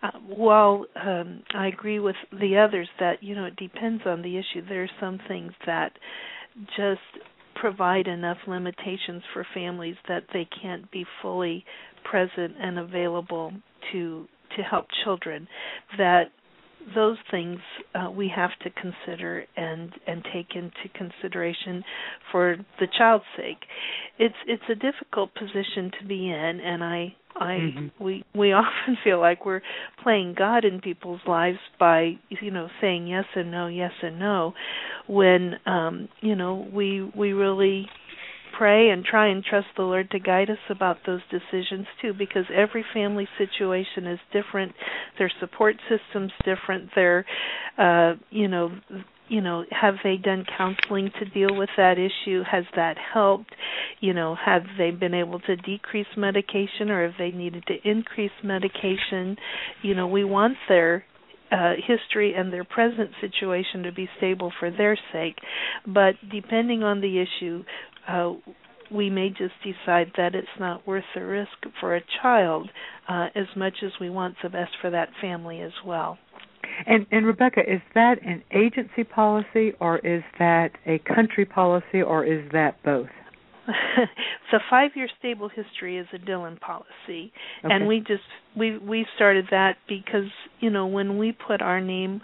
[0.02, 4.36] Uh, while um, I agree with the others that you know it depends on the
[4.36, 5.92] issue, there are some things that
[6.76, 7.00] just
[7.54, 11.64] provide enough limitations for families that they can't be fully
[12.10, 13.52] present and available
[13.92, 15.48] to to help children
[15.96, 16.24] that
[16.94, 17.58] those things
[17.94, 21.84] uh, we have to consider and and take into consideration
[22.30, 23.64] for the child's sake.
[24.18, 28.04] It's it's a difficult position to be in, and I I mm-hmm.
[28.04, 29.62] we we often feel like we're
[30.02, 34.54] playing God in people's lives by you know saying yes and no, yes and no,
[35.06, 37.88] when um, you know we we really
[38.56, 42.44] pray and try and trust the Lord to guide us about those decisions too because
[42.54, 44.72] every family situation is different.
[45.18, 46.90] Their support systems different.
[46.94, 47.24] Their
[47.78, 48.70] uh you know
[49.28, 52.42] you know have they done counseling to deal with that issue?
[52.50, 53.54] Has that helped?
[54.00, 58.32] You know have they been able to decrease medication or have they needed to increase
[58.42, 59.36] medication?
[59.82, 61.04] You know we want their
[61.54, 65.36] uh, history and their present situation to be stable for their sake.
[65.86, 67.64] But depending on the issue,
[68.08, 68.32] uh,
[68.90, 72.70] we may just decide that it's not worth the risk for a child
[73.08, 76.18] uh, as much as we want the best for that family as well.
[76.86, 82.24] And, and Rebecca, is that an agency policy or is that a country policy or
[82.24, 83.08] is that both?
[84.52, 87.32] the five-year stable history is a Dillon policy,
[87.64, 87.74] okay.
[87.74, 88.22] and we just
[88.54, 90.28] we we started that because
[90.60, 92.20] you know when we put our name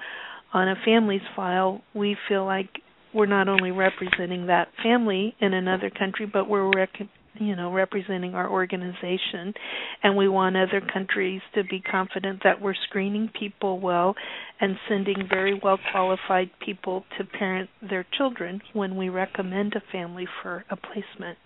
[0.53, 2.69] on a family's file, we feel like
[3.14, 8.35] we're not only representing that family in another country, but we're rec- you know representing
[8.35, 9.55] our organization
[10.03, 14.14] and we want other countries to be confident that we're screening people well
[14.61, 20.27] and sending very well qualified people to parent their children when we recommend a family
[20.42, 21.38] for a placement.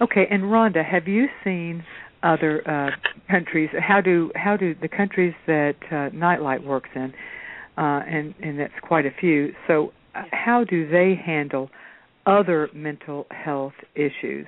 [0.00, 1.84] Okay, and Rhonda, have you seen
[2.22, 2.90] other uh,
[3.30, 3.70] countries?
[3.78, 7.12] How do how do the countries that uh, Nightlight works in,
[7.78, 9.52] uh, and and that's quite a few.
[9.66, 9.92] So
[10.32, 11.70] how do they handle
[12.26, 14.46] other mental health issues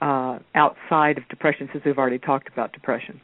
[0.00, 1.68] uh, outside of depression?
[1.72, 3.20] Since we've already talked about depression.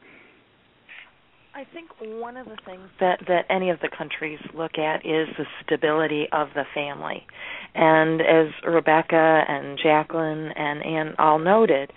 [1.54, 5.28] I think one of the things that that any of the countries look at is
[5.36, 7.26] the stability of the family.
[7.74, 11.92] And as Rebecca and Jacqueline and Ann all noted,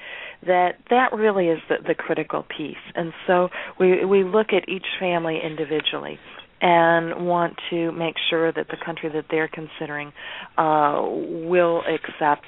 [0.46, 2.76] that that really is the, the critical piece.
[2.96, 3.48] And so
[3.80, 6.20] we we look at each family individually
[6.62, 10.12] and want to make sure that the country that they're considering
[10.58, 12.46] uh, will accept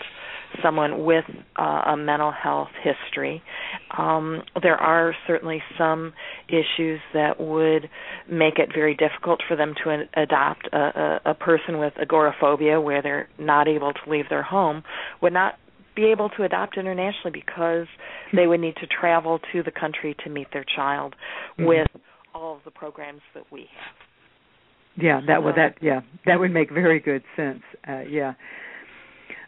[0.64, 1.26] someone with
[1.60, 3.44] uh, a mental health history.
[3.98, 6.14] Um, there are certainly some
[6.48, 7.90] issues that would
[8.30, 10.78] make it very difficult for them to adopt a,
[11.26, 14.84] a, a person with agoraphobia, where they're not able to leave their home,
[15.22, 15.56] would not
[15.96, 17.88] be able to adopt internationally because
[18.34, 21.16] they would need to travel to the country to meet their child
[21.58, 21.68] mm-hmm.
[21.68, 21.88] with
[22.38, 23.96] all of the programs that we have.
[25.04, 27.62] Yeah, that would that yeah that would make very good sense.
[27.88, 28.34] Uh, yeah,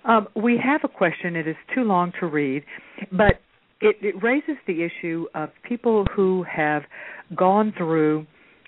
[0.06, 1.36] um, we have a question.
[1.36, 2.64] It is too long to read,
[3.12, 3.42] but
[3.82, 6.84] it, it raises the issue of people who have
[7.36, 8.28] gone through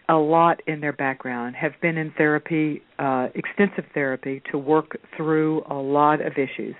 [0.09, 5.63] a lot in their background, have been in therapy, uh, extensive therapy, to work through
[5.69, 6.75] a lot of issues.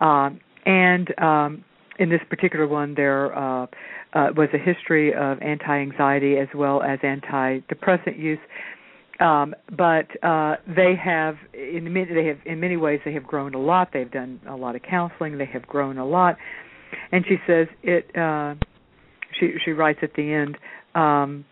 [0.00, 1.64] Um, and um,
[1.98, 3.66] in this particular one, there uh,
[4.14, 8.38] uh, was a history of anti-anxiety as well as antidepressant use.
[9.20, 13.54] Um, but uh, they have, in many, they have, in many ways, they have grown
[13.54, 13.88] a lot.
[13.92, 15.38] They've done a lot of counseling.
[15.38, 16.36] They have grown a lot.
[17.10, 18.16] And she says it.
[18.16, 18.54] Uh,
[19.38, 20.56] she she writes at the end.
[20.94, 21.44] Um,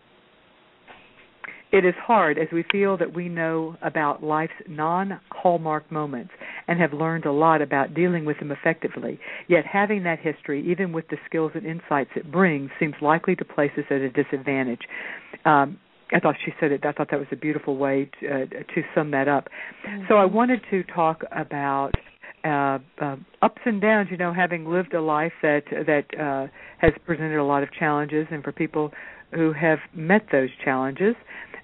[1.71, 6.31] it is hard as we feel that we know about life's non hallmark moments
[6.67, 9.19] and have learned a lot about dealing with them effectively.
[9.47, 13.45] Yet having that history, even with the skills and insights it brings, seems likely to
[13.45, 14.81] place us at a disadvantage.
[15.45, 15.77] Um,
[16.13, 16.85] I thought she said it.
[16.85, 19.49] I thought that was a beautiful way to, uh, to sum that up.
[19.85, 20.03] Mm-hmm.
[20.07, 21.91] So I wanted to talk about
[22.45, 24.07] uh, uh, ups and downs.
[24.09, 26.47] You know, having lived a life that that uh,
[26.77, 28.91] has presented a lot of challenges, and for people
[29.33, 31.15] who have met those challenges,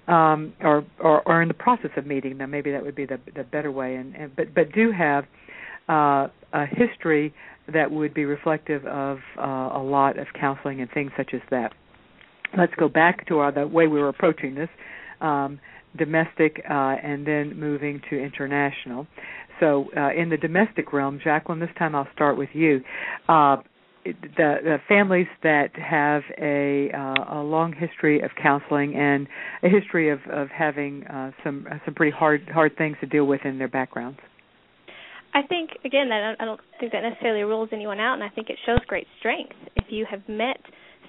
[0.08, 2.50] um, or, or or in the process of meeting them.
[2.50, 3.96] Maybe that would be the the better way.
[3.96, 5.24] And, and but but do have
[5.88, 7.34] uh, a history
[7.72, 11.72] that would be reflective of uh, a lot of counseling and things such as that.
[12.56, 14.68] Let's go back to our, the way we were approaching this.
[15.20, 15.58] Um,
[15.96, 19.06] domestic uh, and then moving to international.
[19.60, 22.80] So, uh, in the domestic realm, Jacqueline, this time I'll start with you.
[23.28, 23.58] Uh,
[24.04, 29.26] the, the families that have a uh, a long history of counseling and
[29.62, 33.40] a history of of having uh, some some pretty hard hard things to deal with
[33.44, 34.18] in their backgrounds.
[35.34, 38.50] I think again that I don't think that necessarily rules anyone out, and I think
[38.50, 40.58] it shows great strength if you have met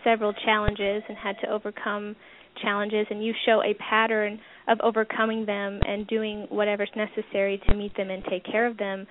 [0.03, 2.15] several challenges and had to overcome
[2.61, 7.95] challenges, and you show a pattern of overcoming them and doing whatever's necessary to meet
[7.97, 9.05] them and take care of them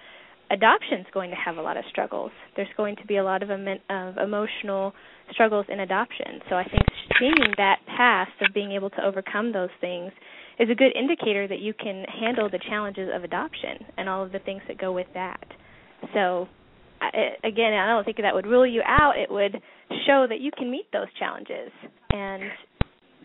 [0.51, 2.31] adoption is going to have a lot of struggles.
[2.57, 4.93] There's going to be a lot of, em- of emotional
[5.33, 6.41] struggles in adoption.
[6.49, 6.83] So I think
[7.19, 10.13] seeing that past of being able to overcome those things
[10.59, 14.33] is a good indicator that you can handle the challenges of adoption and all of
[14.33, 15.45] the things that go with that.
[16.13, 16.49] So
[17.01, 19.19] I, again, I don't think that would rule you out.
[19.19, 19.61] It would
[20.07, 21.73] show that you can meet those challenges
[22.13, 22.43] and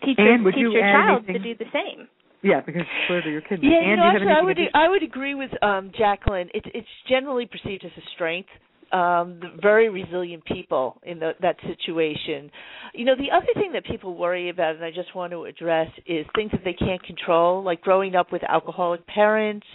[0.04, 1.44] teach and your, teach your child anything?
[1.44, 2.08] to do the same.
[2.42, 3.62] Yeah, because clearly your kids.
[3.64, 6.50] Yeah, and you know, actually, I would I would agree with um Jacqueline.
[6.54, 8.50] It's it's generally perceived as a strength.
[8.92, 12.50] Um, very resilient people in the, that situation.
[12.96, 15.90] You know, the other thing that people worry about, and I just want to address,
[16.08, 19.68] is things that they can't control, like growing up with alcoholic parents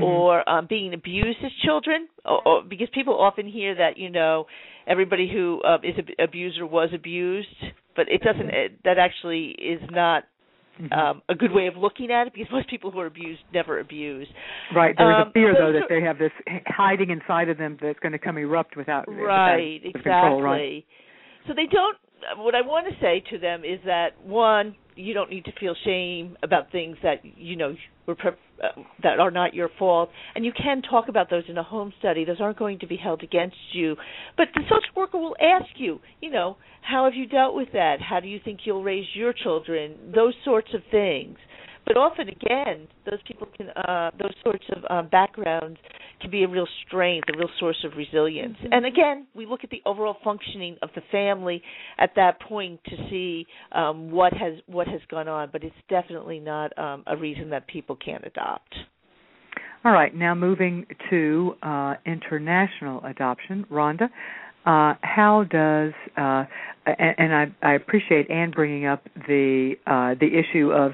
[0.00, 2.06] or um, being abused as children.
[2.24, 4.46] Or, or, because people often hear that you know
[4.86, 7.48] everybody who uh, is an abuser was abused,
[7.96, 8.50] but it doesn't.
[8.50, 10.26] It, that actually is not
[10.80, 10.92] Mm-hmm.
[10.92, 13.78] Um, a good way of looking at it because most people who are abused never
[13.78, 14.26] abuse.
[14.74, 14.94] Right.
[14.98, 16.32] There is um, a fear though that they have this
[16.66, 20.02] hiding inside of them that's going to come erupt without right without exactly.
[20.02, 20.84] Control, right?
[21.46, 21.96] So they don't.
[22.38, 25.76] What I want to say to them is that one, you don't need to feel
[25.84, 28.32] shame about things that you know were pre-
[29.02, 32.24] that are not your fault, and you can talk about those in a home study.
[32.24, 33.96] Those aren't going to be held against you,
[34.36, 37.96] but the social worker will ask you, you know, how have you dealt with that?
[38.00, 40.12] How do you think you'll raise your children?
[40.14, 41.38] Those sorts of things.
[41.86, 45.78] But often, again, those people can, uh, those sorts of um, backgrounds
[46.20, 48.56] can be a real strength, a real source of resilience.
[48.58, 48.72] Mm-hmm.
[48.72, 51.62] And again, we look at the overall functioning of the family
[51.98, 55.50] at that point to see um, what has what has gone on.
[55.52, 58.74] But it's definitely not um, a reason that people can't adopt.
[59.84, 64.08] All right, now moving to uh, international adoption, Rhonda.
[64.64, 66.44] Uh, how does uh,
[66.86, 70.92] and, and I, I appreciate Ann bringing up the uh, the issue of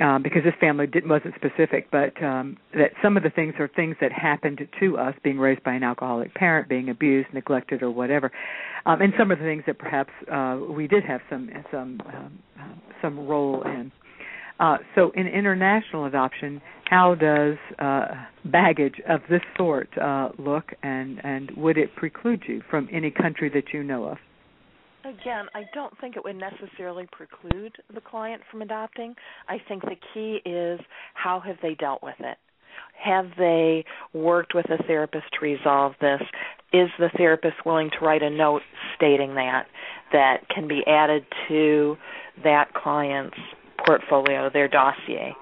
[0.00, 3.68] um, because this family did, wasn't specific, but um, that some of the things are
[3.68, 7.90] things that happened to us, being raised by an alcoholic parent, being abused, neglected, or
[7.90, 8.30] whatever,
[8.86, 12.40] um, and some of the things that perhaps uh, we did have some some um,
[13.02, 13.92] some role in.
[14.58, 18.08] Uh, so, in international adoption, how does uh,
[18.44, 23.48] baggage of this sort uh, look, and and would it preclude you from any country
[23.48, 24.18] that you know of?
[25.10, 29.14] Again, I don't think it would necessarily preclude the client from adopting.
[29.48, 30.80] I think the key is
[31.14, 32.36] how have they dealt with it?
[33.02, 36.20] Have they worked with a therapist to resolve this?
[36.72, 38.62] Is the therapist willing to write a note
[38.94, 39.66] stating that
[40.12, 41.96] that can be added to
[42.44, 43.36] that client's
[43.84, 45.34] portfolio, their dossier?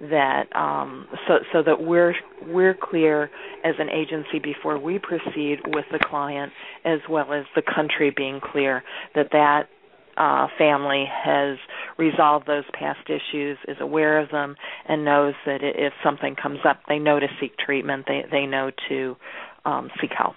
[0.00, 2.14] That um, so so that we're
[2.46, 3.30] we're clear
[3.64, 6.52] as an agency before we proceed with the client,
[6.84, 8.82] as well as the country being clear
[9.14, 9.68] that that
[10.16, 11.58] uh, family has
[11.98, 14.56] resolved those past issues, is aware of them,
[14.88, 18.04] and knows that if something comes up, they know to seek treatment.
[18.06, 19.16] They they know to
[19.64, 20.36] um, seek help.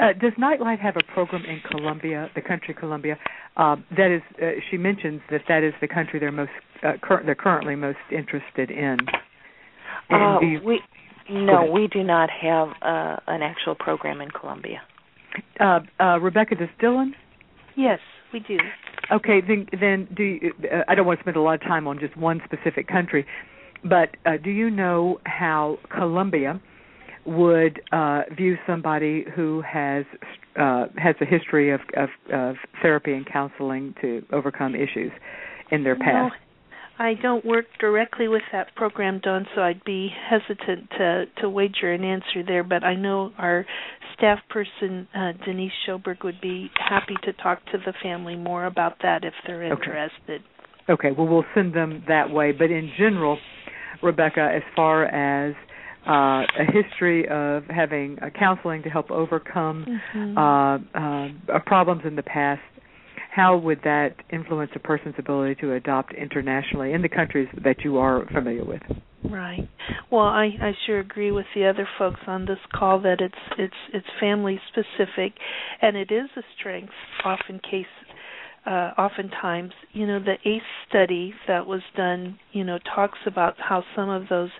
[0.00, 3.18] Uh, does Nightlight have a program in Colombia, the country Colombia?
[3.56, 6.50] Uh, that is, uh, she mentions that that is the country they're most
[6.82, 8.98] uh, cur- they're currently most interested in.
[10.10, 10.80] Uh, you, we
[11.30, 14.82] no, we do not have uh, an actual program in Colombia.
[15.58, 17.14] Uh, uh, Rebecca, does Dillon?
[17.76, 17.98] Yes,
[18.32, 18.58] we do.
[19.10, 21.86] Okay, then then do you, uh, I don't want to spend a lot of time
[21.86, 23.26] on just one specific country,
[23.82, 26.60] but uh, do you know how Colombia
[27.26, 30.04] would uh, view somebody who has
[30.58, 35.10] uh, has a history of, of, of therapy and counseling to overcome issues
[35.70, 36.34] in their past?
[36.98, 41.50] No, I don't work directly with that program, Dawn, so I'd be hesitant to to
[41.50, 42.62] wager an answer there.
[42.62, 43.66] But I know our
[44.16, 48.98] staff person uh, Denise Schoberg would be happy to talk to the family more about
[49.02, 50.42] that if they're interested.
[50.88, 52.52] Okay, well we'll send them that way.
[52.52, 53.38] But in general,
[54.02, 55.54] Rebecca, as far as
[56.06, 60.38] uh, a history of having uh, counseling to help overcome mm-hmm.
[60.38, 60.76] uh,
[61.56, 62.60] uh, problems in the past,
[63.34, 67.98] how would that influence a person's ability to adopt internationally in the countries that you
[67.98, 68.82] are familiar with?
[69.28, 69.68] Right.
[70.10, 73.74] Well, I I sure agree with the other folks on this call that it's it's
[73.94, 75.32] it's family specific,
[75.80, 76.92] and it is a strength.
[77.24, 77.86] Often case,
[78.66, 83.82] uh, oftentimes, you know, the ACE study that was done, you know, talks about how
[83.96, 84.50] some of those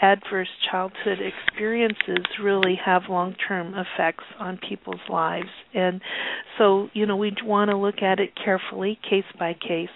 [0.00, 5.48] adverse childhood experiences really have long term effects on people's lives.
[5.74, 6.00] And
[6.56, 9.88] so, you know, we want to look at it carefully, case by case.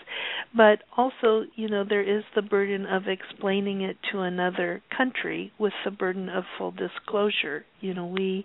[0.57, 5.73] But also, you know, there is the burden of explaining it to another country with
[5.85, 7.65] the burden of full disclosure.
[7.81, 8.45] You know, we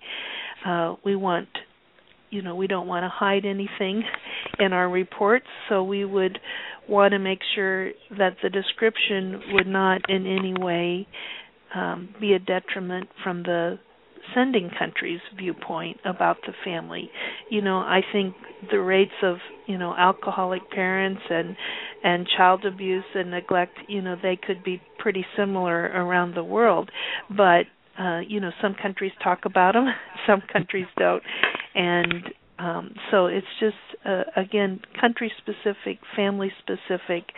[0.66, 1.50] uh, we want
[2.30, 4.04] you know we don't want to hide anything
[4.60, 6.40] in our reports so we would
[6.88, 11.08] want to make sure that the description would not in any way
[11.76, 13.80] um, be a detriment from the
[14.36, 17.10] sending country's viewpoint about the family.
[17.50, 18.36] You know, I think
[18.72, 19.38] the rates of
[19.68, 21.56] you know alcoholic parents and
[22.04, 26.92] and child abuse and neglect, you know, they could be pretty similar around the world,
[27.36, 27.66] but
[28.00, 29.88] uh, you know, some countries talk about them,
[30.28, 31.24] some countries don't,
[31.74, 32.14] and
[32.60, 37.32] um, so it's just uh, again country specific, family specific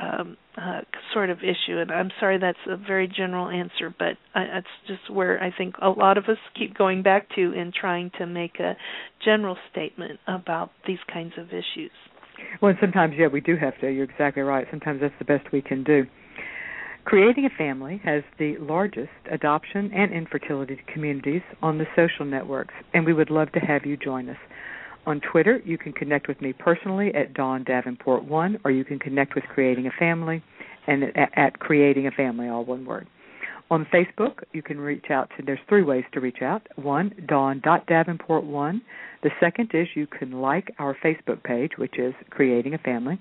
[0.00, 0.80] um, uh,
[1.12, 1.78] sort of issue.
[1.78, 5.76] And I'm sorry that's a very general answer, but I, that's just where I think
[5.82, 8.76] a lot of us keep going back to in trying to make a
[9.24, 11.90] general statement about these kinds of issues.
[12.60, 13.90] Well, sometimes, yeah, we do have to.
[13.90, 14.66] You're exactly right.
[14.70, 16.06] Sometimes that's the best we can do.
[17.04, 23.04] Creating a Family has the largest adoption and infertility communities on the social networks, and
[23.04, 24.36] we would love to have you join us.
[25.04, 29.00] On Twitter, you can connect with me personally at Dawn Davenport One, or you can
[29.00, 30.42] connect with Creating a Family
[30.86, 33.08] and at, at Creating a Family, all one word.
[33.70, 35.42] On Facebook, you can reach out to.
[35.42, 36.66] There's three ways to reach out.
[36.76, 38.82] One, Dawn.Davenport one.
[39.22, 43.18] The second is you can like our Facebook page, which is Creating a Family.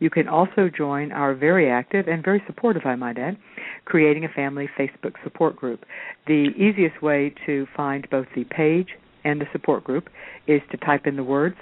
[0.00, 3.36] You can also join our very active and very supportive, I might add,
[3.84, 5.84] Creating a Family Facebook support group.
[6.26, 8.88] The easiest way to find both the page
[9.24, 10.08] and the support group
[10.46, 11.56] is to type in the words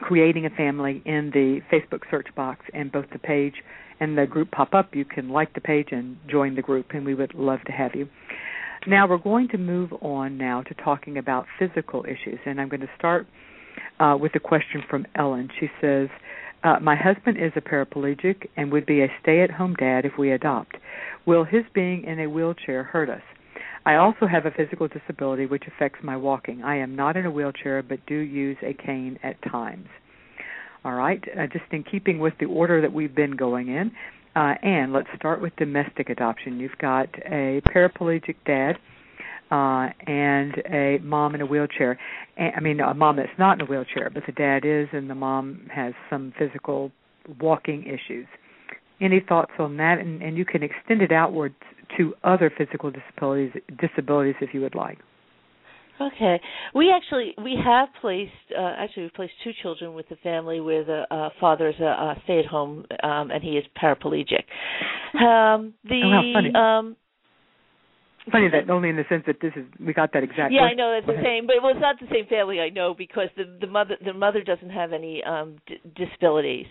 [0.00, 3.54] creating a family in the Facebook search box and both the page
[4.00, 4.94] and the group pop up.
[4.94, 7.92] You can like the page and join the group and we would love to have
[7.94, 8.08] you.
[8.86, 12.80] Now we're going to move on now to talking about physical issues and I'm going
[12.80, 13.26] to start
[13.98, 15.48] uh, with a question from Ellen.
[15.58, 16.08] She says,
[16.64, 20.12] uh, my husband is a paraplegic and would be a stay at home dad if
[20.18, 20.76] we adopt.
[21.26, 23.22] Will his being in a wheelchair hurt us?
[23.86, 26.62] I also have a physical disability which affects my walking.
[26.62, 29.88] I am not in a wheelchair but do use a cane at times.
[30.84, 33.90] All right, uh, just in keeping with the order that we've been going in,
[34.36, 36.60] uh, and let's start with domestic adoption.
[36.60, 38.76] You've got a paraplegic dad
[39.50, 41.98] uh, and a mom in a wheelchair.
[42.38, 45.14] I mean, a mom that's not in a wheelchair, but the dad is, and the
[45.14, 46.90] mom has some physical
[47.40, 48.26] walking issues.
[49.00, 49.98] Any thoughts on that?
[49.98, 51.54] And, and you can extend it outwards
[51.96, 54.98] to other physical disabilities disabilities if you would like.
[56.00, 56.40] Okay,
[56.74, 60.84] we actually we have placed uh, actually we've placed two children with the family where
[60.84, 64.44] the uh, father is a, a stay-at-home um, and he is paraplegic.
[65.14, 66.54] Um, the oh, how funny.
[66.54, 66.96] um,
[68.32, 70.52] Funny that only in the sense that this is we got that exact.
[70.52, 72.58] Yeah, I know it's the same, but well, it's not the same family.
[72.58, 76.66] I know because the the mother the mother doesn't have any um d- disabilities.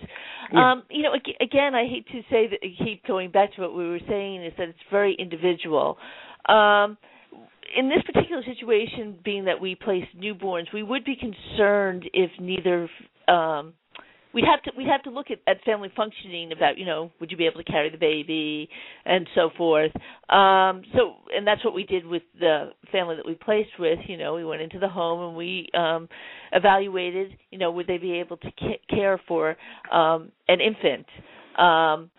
[0.51, 0.71] Yeah.
[0.71, 3.87] Um, you know, again, I hate to say that keep going back to what we
[3.87, 5.97] were saying is that it's very individual.
[6.49, 6.97] Um,
[7.77, 12.89] in this particular situation, being that we place newborns, we would be concerned if neither
[13.27, 13.73] um
[14.33, 17.31] we'd have to we'd have to look at, at family functioning about you know would
[17.31, 18.69] you be able to carry the baby
[19.05, 19.91] and so forth.
[20.29, 24.17] Um so and that's what we did with the family that we placed with you
[24.17, 26.09] know we went into the home and we um
[26.51, 29.55] evaluated you know would they be able to ca- care for
[29.91, 31.05] um an infant?
[31.57, 32.09] Um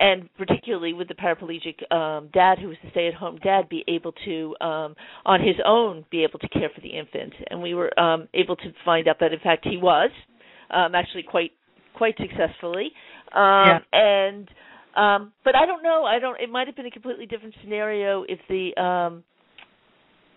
[0.00, 3.84] and particularly with the paraplegic um dad who was the stay at home dad be
[3.88, 4.94] able to um
[5.26, 7.32] on his own be able to care for the infant?
[7.50, 10.10] And we were um able to find out that in fact he was
[10.70, 11.52] um, actually quite
[11.94, 12.92] quite successfully.
[13.34, 13.78] Um, yeah.
[13.92, 14.48] And
[14.96, 16.04] um, but I don't know.
[16.04, 16.40] I don't.
[16.40, 19.24] It might have been a completely different scenario if the um,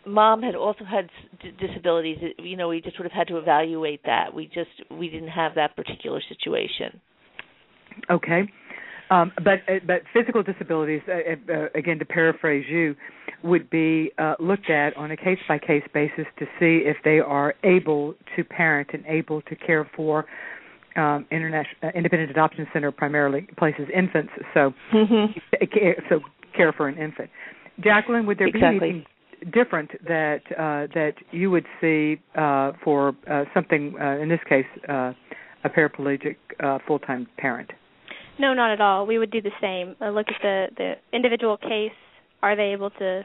[0.05, 1.09] mom had also had
[1.41, 2.17] d- disabilities.
[2.21, 4.34] It, you know, we just would have had to evaluate that.
[4.34, 6.99] We just we didn't have that particular situation.
[8.09, 8.43] Okay.
[9.12, 12.95] Um, but uh, but physical disabilities, uh, uh, again to paraphrase you,
[13.43, 17.20] would be uh, looked at on a case by case basis to see if they
[17.20, 20.26] are able to parent and able to care for.
[20.93, 25.39] Um, international uh, independent adoption center primarily places infants, so mm-hmm.
[26.09, 26.20] so
[26.53, 27.30] care for an infant.
[27.82, 28.80] Jacqueline, would there exactly.
[28.80, 29.05] be anything
[29.53, 34.66] different that uh, that you would see uh, for uh, something uh, in this case
[34.89, 35.14] uh,
[35.64, 37.72] a paraplegic uh, full time parent?
[38.41, 39.05] No, not at all.
[39.05, 39.95] We would do the same.
[40.01, 41.91] Uh, look at the the individual case.
[42.41, 43.23] Are they able to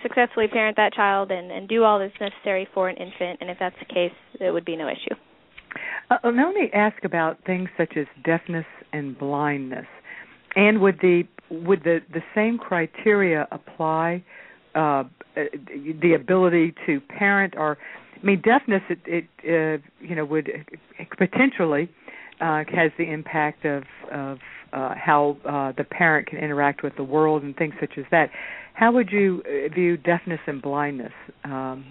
[0.00, 3.38] successfully parent that child and and do all that's necessary for an infant?
[3.40, 5.16] And if that's the case, it would be no issue.
[6.08, 9.86] Uh, now let me ask about things such as deafness and blindness.
[10.54, 14.22] And would the would the the same criteria apply?
[14.76, 15.02] Uh,
[15.34, 17.76] the ability to parent, or
[18.16, 20.48] I mean, deafness, it, it uh, you know would
[21.18, 21.90] potentially
[22.40, 24.38] uh, has the impact of of
[24.72, 28.30] uh, how uh, the parent can interact with the world and things such as that.
[28.74, 31.12] How would you uh, view deafness and blindness?
[31.44, 31.86] Um,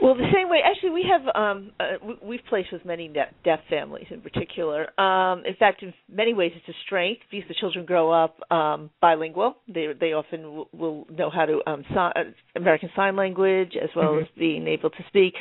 [0.00, 0.58] well, the same way.
[0.64, 4.98] Actually, we have um, uh, we've placed with many deaf families in particular.
[5.00, 8.90] Um, in fact, in many ways, it's a strength because the children grow up um,
[9.00, 9.56] bilingual.
[9.66, 14.12] They they often w- will know how to um, si- American Sign Language as well
[14.12, 14.22] mm-hmm.
[14.22, 15.34] as being able to speak.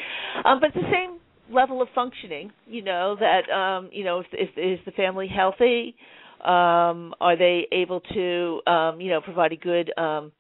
[0.44, 1.20] Um, but the same
[1.52, 2.52] level of functioning.
[2.66, 5.96] You know that um, you know if, if is the family healthy?
[6.40, 10.32] Um, are they able to um, you know provide a good um,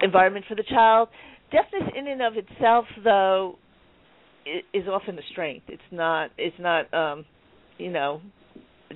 [0.00, 1.08] environment for the child?
[1.50, 3.56] Deafness in and of itself, though,
[4.74, 5.64] is often a strength.
[5.68, 6.30] It's not.
[6.36, 6.92] It's not.
[6.92, 7.24] Um,
[7.78, 8.20] you know,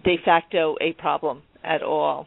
[0.04, 2.26] de facto a problem at all.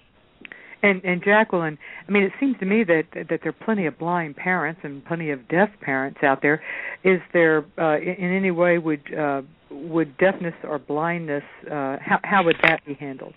[0.83, 3.97] And and Jacqueline, I mean, it seems to me that that there are plenty of
[3.97, 6.61] blind parents and plenty of deaf parents out there.
[7.03, 12.43] Is there uh, in, any way would uh, would deafness or blindness uh, how how
[12.43, 13.33] would that be handled?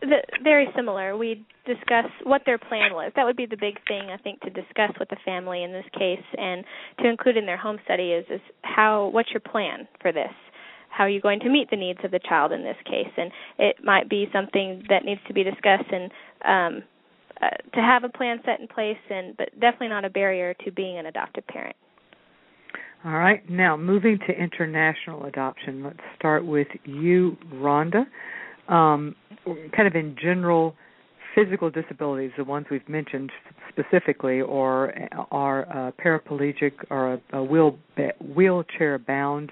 [0.00, 1.16] The, very similar.
[1.16, 3.10] We discuss what their plan was.
[3.16, 5.86] That would be the big thing I think to discuss with the family in this
[5.96, 6.62] case, and
[7.00, 10.32] to include in their home study is is how what's your plan for this
[10.94, 13.10] how are you going to meet the needs of the child in this case?
[13.16, 16.10] And it might be something that needs to be discussed and
[16.44, 16.82] um
[17.42, 20.70] uh, to have a plan set in place and but definitely not a barrier to
[20.70, 21.74] being an adoptive parent.
[23.04, 23.48] All right.
[23.50, 28.06] Now moving to international adoption let's start with you rhonda.
[28.68, 29.16] Um,
[29.76, 30.76] kind of in general
[31.34, 33.30] physical disabilities the ones we've mentioned
[33.68, 34.94] specifically or
[35.32, 37.76] are uh, paraplegic or a, a wheel
[38.34, 39.50] wheelchair bound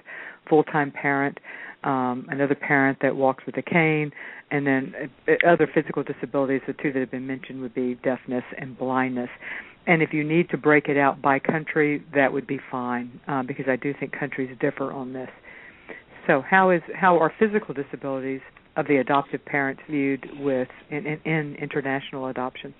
[0.48, 1.38] full time parent,
[1.84, 4.12] um, another parent that walks with a cane,
[4.50, 4.94] and then
[5.28, 6.60] uh, other physical disabilities.
[6.66, 9.30] The two that have been mentioned would be deafness and blindness.
[9.86, 13.42] And if you need to break it out by country, that would be fine uh,
[13.42, 15.30] because I do think countries differ on this.
[16.26, 18.40] So, how is how are physical disabilities
[18.76, 22.74] of the adoptive parents viewed with in, in, in international adoption?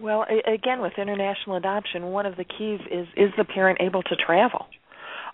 [0.00, 4.16] Well, again, with international adoption, one of the keys is is the parent able to
[4.16, 4.66] travel?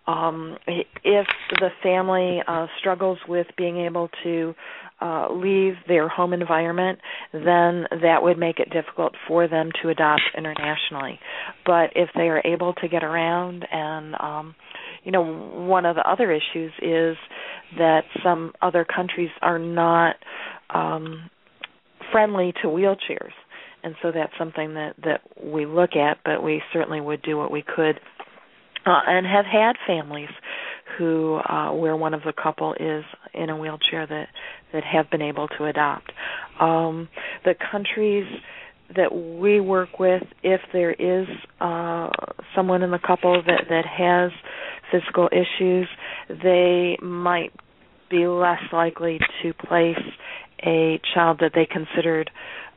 [0.07, 1.27] Um, if
[1.61, 4.55] the family uh, struggles with being able to
[5.01, 6.99] uh, leave their home environment,
[7.33, 11.19] then that would make it difficult for them to adopt internationally.
[11.67, 14.55] But if they are able to get around, and um,
[15.05, 17.17] you know, one of the other issues is
[17.79, 20.17] that some other countries are not
[20.71, 21.31] um,
[22.13, 23.33] friendly to wheelchairs,
[23.83, 26.19] and so that's something that that we look at.
[26.25, 28.01] But we certainly would do what we could,
[28.87, 30.29] uh, and have had families
[30.99, 34.29] who uh, where one of the couple is in a wheelchair that
[34.73, 36.13] that have been able to adopt.
[36.61, 37.09] Um,
[37.45, 38.27] the countries
[38.95, 41.27] that we work with, if there is
[41.61, 42.11] uh,
[42.55, 44.31] someone in the couple that that has
[44.93, 45.89] physical issues,
[46.29, 47.53] they might
[48.11, 49.99] be less likely to place
[50.65, 52.31] a child that they considered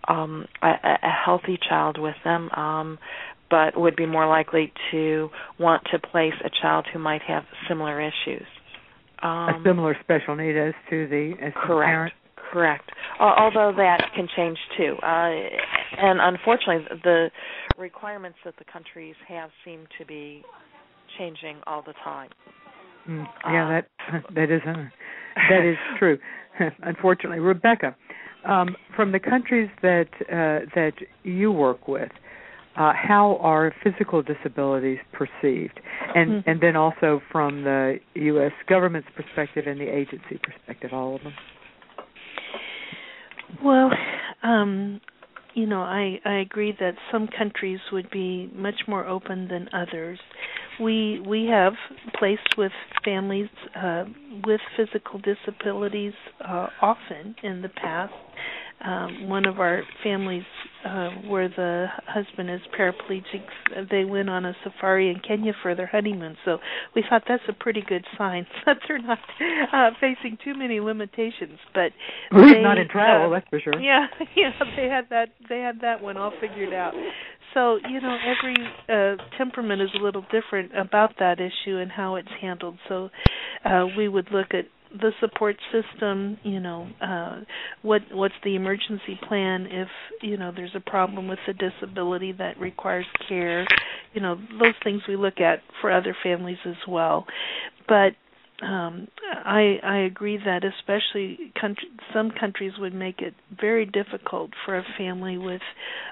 [0.08, 0.68] um, a,
[1.03, 2.97] a healthy child with them, um,
[3.49, 5.29] but would be more likely to
[5.59, 8.45] want to place a child who might have similar issues.
[9.21, 11.67] Um, a similar special need as to the as correct.
[11.67, 12.13] The parent.
[12.51, 12.89] Correct.
[13.19, 15.31] Although that can change too, uh,
[15.97, 17.29] and unfortunately, the
[17.77, 20.43] requirements that the countries have seem to be
[21.17, 22.29] changing all the time.
[23.09, 24.73] Mm, yeah, uh, that that is uh,
[25.49, 26.17] that is true.
[26.83, 27.95] unfortunately, Rebecca,
[28.45, 30.93] um, from the countries that uh, that
[31.23, 32.11] you work with,
[32.78, 35.80] uh, how are physical disabilities perceived,
[36.15, 36.49] and mm-hmm.
[36.49, 38.51] and then also from the U.S.
[38.67, 41.34] government's perspective and the agency perspective, all of them.
[43.63, 43.89] Well,
[44.43, 45.01] um,
[45.53, 50.19] you know, I I agree that some countries would be much more open than others.
[50.80, 51.73] We we have
[52.19, 52.71] placed with
[53.03, 54.05] families uh,
[54.45, 56.13] with physical disabilities
[56.47, 58.13] uh, often in the past,
[58.84, 60.43] um, one of our families
[60.86, 63.43] uh, where the husband is paraplegic,
[63.89, 66.38] they went on a safari in Kenya for their honeymoon.
[66.45, 66.59] So
[66.95, 69.19] we thought that's a pretty good sign that they're not
[69.73, 71.59] uh, facing too many limitations.
[71.73, 71.91] But
[72.32, 73.80] they, not in travel, uh, that's for sure.
[73.80, 74.05] Yeah,
[74.36, 76.93] yeah, they had that they had that one all figured out.
[77.53, 78.55] So you know, every
[78.88, 82.78] uh, temperament is a little different about that issue and how it's handled.
[82.88, 83.09] So
[83.65, 87.41] uh, we would look at the support system you know uh
[87.81, 89.88] what what's the emergency plan if
[90.21, 93.65] you know there's a problem with a disability that requires care
[94.13, 97.25] you know those things we look at for other families as well.
[97.88, 98.13] But
[98.63, 99.07] um
[99.45, 104.83] i i agree that especially country, some countries would make it very difficult for a
[104.97, 105.61] family with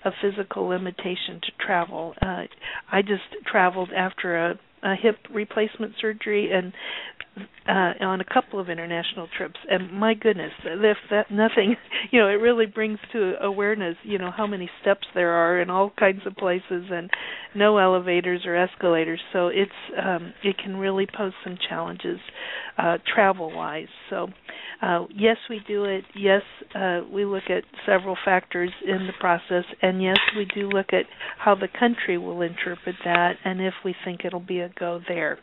[0.03, 2.13] a physical limitation to travel.
[2.21, 2.43] Uh
[2.91, 4.59] i just traveled after a
[4.93, 6.73] hip replacement surgery and
[7.67, 9.59] uh on a couple of international trips.
[9.69, 11.75] And my goodness if that nothing
[12.11, 15.69] you know it really brings to awareness you know how many steps there are in
[15.69, 17.09] all kinds of places and
[17.55, 19.19] no elevators or escalators.
[19.33, 19.71] So it's
[20.01, 22.19] um it can really pose some challenges
[22.77, 24.27] uh travel wise so
[24.81, 26.03] uh yes we do it.
[26.15, 26.43] Yes
[26.75, 29.65] uh we look at several factors in the process.
[29.81, 31.05] And yes we do look at
[31.39, 35.39] how the country will interpret that and if we think it'll be a go there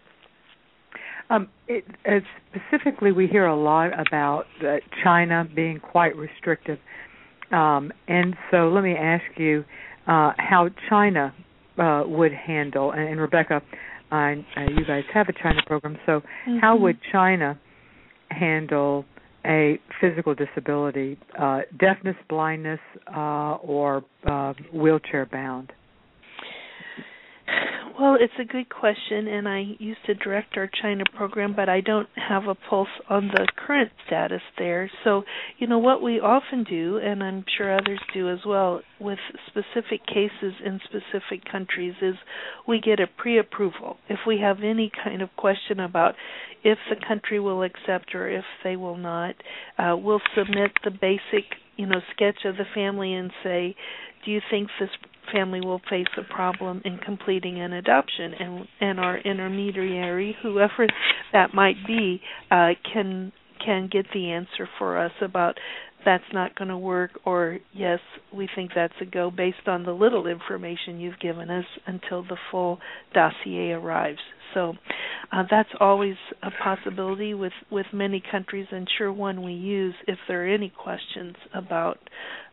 [1.33, 1.85] um, it,
[2.51, 6.79] specifically, we hear a lot about uh, China being quite restrictive,
[7.51, 9.65] um, and so let me ask you
[10.07, 11.35] uh, how China
[11.79, 12.93] uh, would handle.
[12.93, 13.63] And, and Rebecca,
[14.11, 14.35] uh,
[14.69, 16.59] you guys have a China program, so mm-hmm.
[16.59, 17.59] how would China
[18.29, 19.07] handle
[19.47, 24.05] a physical disability, uh, deafness, blindness, uh, or
[24.73, 25.73] wheelchair bound?
[27.99, 31.83] Well, it's a good question, and I used to direct our China program, but I
[31.83, 34.91] don't have a pulse on the current status there.
[35.05, 35.25] So,
[35.59, 40.07] you know, what we often do, and I'm sure others do as well, with specific
[40.07, 42.15] cases in specific countries, is
[42.67, 43.99] we get a pre approval.
[44.09, 46.15] If we have any kind of question about
[46.65, 49.35] if the country will accept or if they will not,
[49.79, 51.45] uh, we'll submit the basic,
[51.77, 53.77] you know, sketch of the family and say,
[54.25, 54.91] do you think this
[55.31, 60.87] family will face a problem in completing an adoption and and our intermediary whoever
[61.33, 62.21] that might be
[62.51, 63.33] uh can
[63.65, 65.57] can get the answer for us about
[66.05, 68.01] that's not going to work or yes
[68.35, 72.37] we think that's a go based on the little information you've given us until the
[72.51, 72.79] full
[73.15, 74.21] dossier arrives
[74.55, 74.75] so
[75.33, 80.19] uh, that's always a possibility with with many countries and sure one we use if
[80.29, 81.99] there are any questions about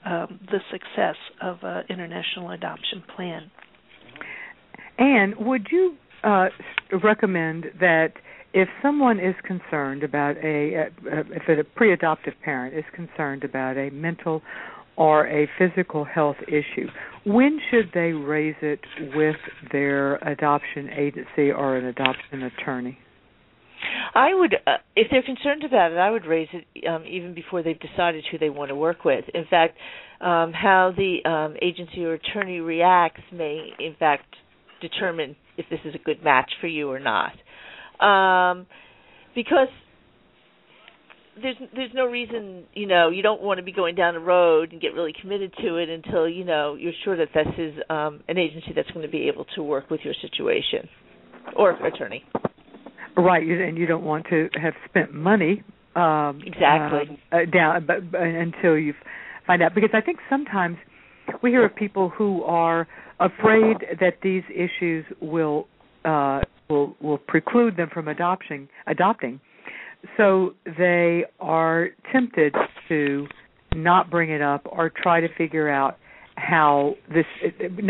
[0.05, 3.51] um, the success of an international adoption plan.
[4.97, 6.47] And would you uh,
[7.03, 8.13] recommend that
[8.53, 14.41] if someone is concerned about a, if a pre-adoptive parent is concerned about a mental
[14.99, 16.87] or a physical health issue,
[17.25, 18.81] when should they raise it
[19.15, 19.37] with
[19.71, 22.99] their adoption agency or an adoption attorney?
[24.13, 27.63] I would, uh, if they're concerned about it, I would raise it um, even before
[27.63, 29.25] they've decided who they want to work with.
[29.33, 29.77] In fact,
[30.19, 34.35] um, how the um, agency or attorney reacts may, in fact,
[34.81, 37.31] determine if this is a good match for you or not
[37.99, 38.65] um,
[39.35, 39.67] because
[41.41, 44.71] there's there's no reason you know you don't want to be going down the road
[44.71, 48.21] and get really committed to it until you know you're sure that this is um
[48.27, 50.87] an agency that's going to be able to work with your situation
[51.55, 52.23] or attorney.
[53.17, 55.63] Right and you don't want to have spent money
[55.95, 57.19] um exactly.
[57.31, 58.93] uh, down but, but until you
[59.47, 60.77] find out because i think sometimes
[61.41, 62.87] we hear of people who are
[63.19, 65.67] afraid that these issues will
[66.05, 69.39] uh will will preclude them from adopting adopting
[70.17, 72.53] so they are tempted
[72.87, 73.27] to
[73.75, 75.97] not bring it up or try to figure out
[76.35, 77.25] how this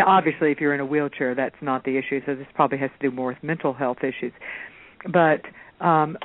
[0.05, 3.09] obviously if you're in a wheelchair that's not the issue so this probably has to
[3.09, 4.33] do more with mental health issues.
[5.11, 5.41] But
[5.85, 6.17] um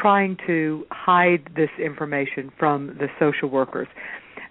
[0.00, 3.88] trying to hide this information from the social workers.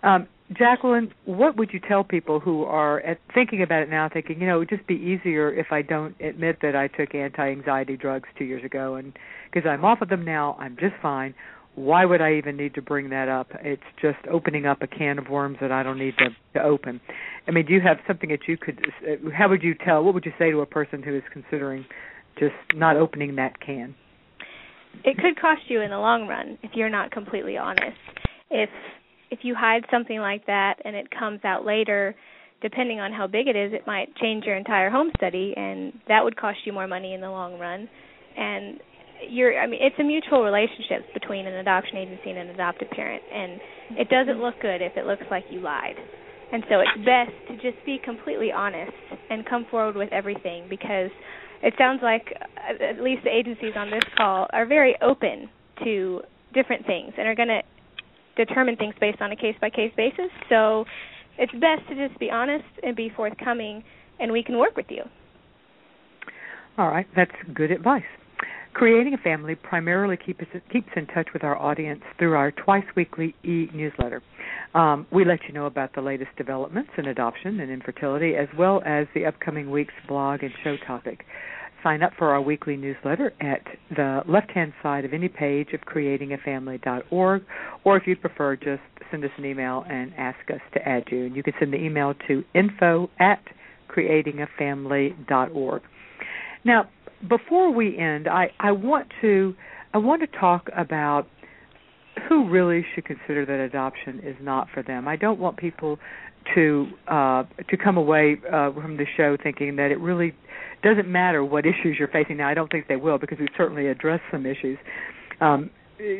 [0.04, 4.42] Um Jacqueline, what would you tell people who are at, thinking about it now, thinking,
[4.42, 7.98] you know, it would just be easier if I don't admit that I took anti-anxiety
[7.98, 9.14] drugs two years ago, and
[9.52, 11.36] because I'm off of them now, I'm just fine.
[11.76, 13.48] Why would I even need to bring that up?
[13.62, 17.00] It's just opening up a can of worms that I don't need to, to open.
[17.48, 18.84] I mean, do you have something that you could?
[19.08, 20.04] Uh, how would you tell?
[20.04, 21.86] What would you say to a person who is considering
[22.40, 23.96] just not opening that can?
[25.06, 27.98] It could cost you in the long run if you're not completely honest.
[28.50, 28.70] If
[29.32, 32.16] if you hide something like that and it comes out later,
[32.62, 36.24] depending on how big it is, it might change your entire home study, and that
[36.24, 37.88] would cost you more money in the long run.
[38.38, 38.80] And
[39.30, 43.24] you're, I mean, it's a mutual relationship between an adoption agency and an adoptive parent,
[43.34, 43.60] and
[43.98, 44.42] it doesn't mm-hmm.
[44.42, 45.96] look good if it looks like you lied.
[46.52, 48.92] And so it's best to just be completely honest
[49.30, 51.12] and come forward with everything because
[51.62, 52.26] it sounds like
[52.58, 55.50] uh, at least the agencies on this call are very open
[55.84, 56.22] to
[56.54, 57.62] different things and are going to
[58.46, 60.32] determine things based on a case by case basis.
[60.50, 60.86] So
[61.38, 63.84] it's best to just be honest and be forthcoming,
[64.20, 65.04] and we can work with you.
[66.78, 68.04] All right, that's good advice.
[68.74, 73.36] Creating a Family primarily keeps keeps in touch with our audience through our twice weekly
[73.44, 74.22] e newsletter.
[74.74, 78.82] Um, we let you know about the latest developments in adoption and infertility, as well
[78.86, 81.26] as the upcoming week's blog and show topic
[81.84, 83.62] sign up for our weekly newsletter at
[83.96, 87.44] the left hand side of any page of creatingafamily.org,
[87.84, 91.26] or if you'd prefer, just send us an email and ask us to add you.
[91.26, 93.42] And you can send the email to info at
[93.90, 95.82] creatingafamily.org.
[96.66, 96.90] Now,
[97.28, 99.56] before we end, I, I want to
[99.94, 101.28] I want to talk about
[102.28, 105.08] who really should consider that adoption is not for them.
[105.08, 105.98] I don't want people
[106.56, 110.34] to uh, to come away uh, from the show thinking that it really
[110.82, 112.38] doesn't matter what issues you're facing.
[112.38, 114.78] Now, I don't think they will because we've certainly addressed some issues,
[115.42, 115.70] um,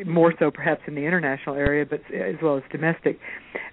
[0.06, 3.18] more so perhaps in the international area, but as well as domestic.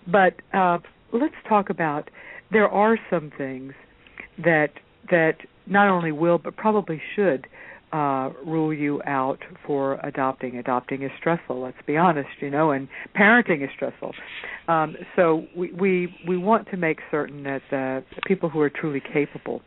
[0.07, 0.79] But uh,
[1.11, 2.09] let's talk about
[2.51, 3.73] there are some things
[4.37, 4.69] that
[5.09, 7.47] that not only will but probably should
[7.93, 10.57] uh rule you out for adopting.
[10.57, 14.13] Adopting is stressful let's be honest you know and parenting is stressful.
[14.67, 19.01] Um so we we we want to make certain that uh people who are truly
[19.13, 19.61] capable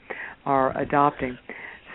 [0.44, 1.38] are adopting.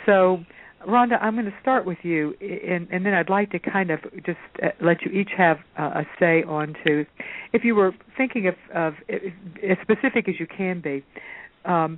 [0.05, 0.39] So
[0.87, 3.99] Rhonda, I'm going to start with you, and, and then I'd like to kind of
[4.25, 7.05] just uh, let you each have uh, a say on to,
[7.53, 11.03] if you were thinking of, of as specific as you can be,
[11.65, 11.97] um,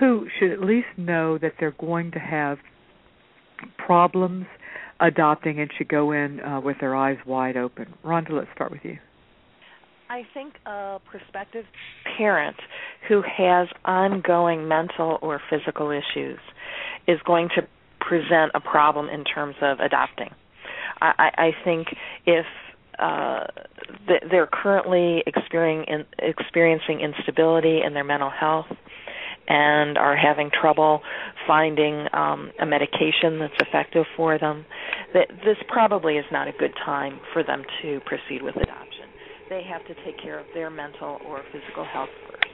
[0.00, 2.58] who should at least know that they're going to have
[3.78, 4.46] problems
[5.00, 7.94] adopting and should go in uh, with their eyes wide open.
[8.04, 8.98] Rhonda, let's start with you.
[10.08, 11.64] I think a prospective
[12.16, 12.56] parent
[13.08, 16.38] who has ongoing mental or physical issues
[17.08, 17.66] is going to
[18.00, 20.30] present a problem in terms of adopting.
[21.00, 21.88] I, I think
[22.26, 22.46] if
[22.98, 23.46] uh,
[24.30, 28.66] they're currently experiencing, experiencing instability in their mental health,
[29.48, 31.00] and are having trouble
[31.46, 34.64] finding um, a medication that's effective for them,
[35.12, 39.08] that this probably is not a good time for them to proceed with adoption.
[39.50, 42.44] They have to take care of their mental or physical health first.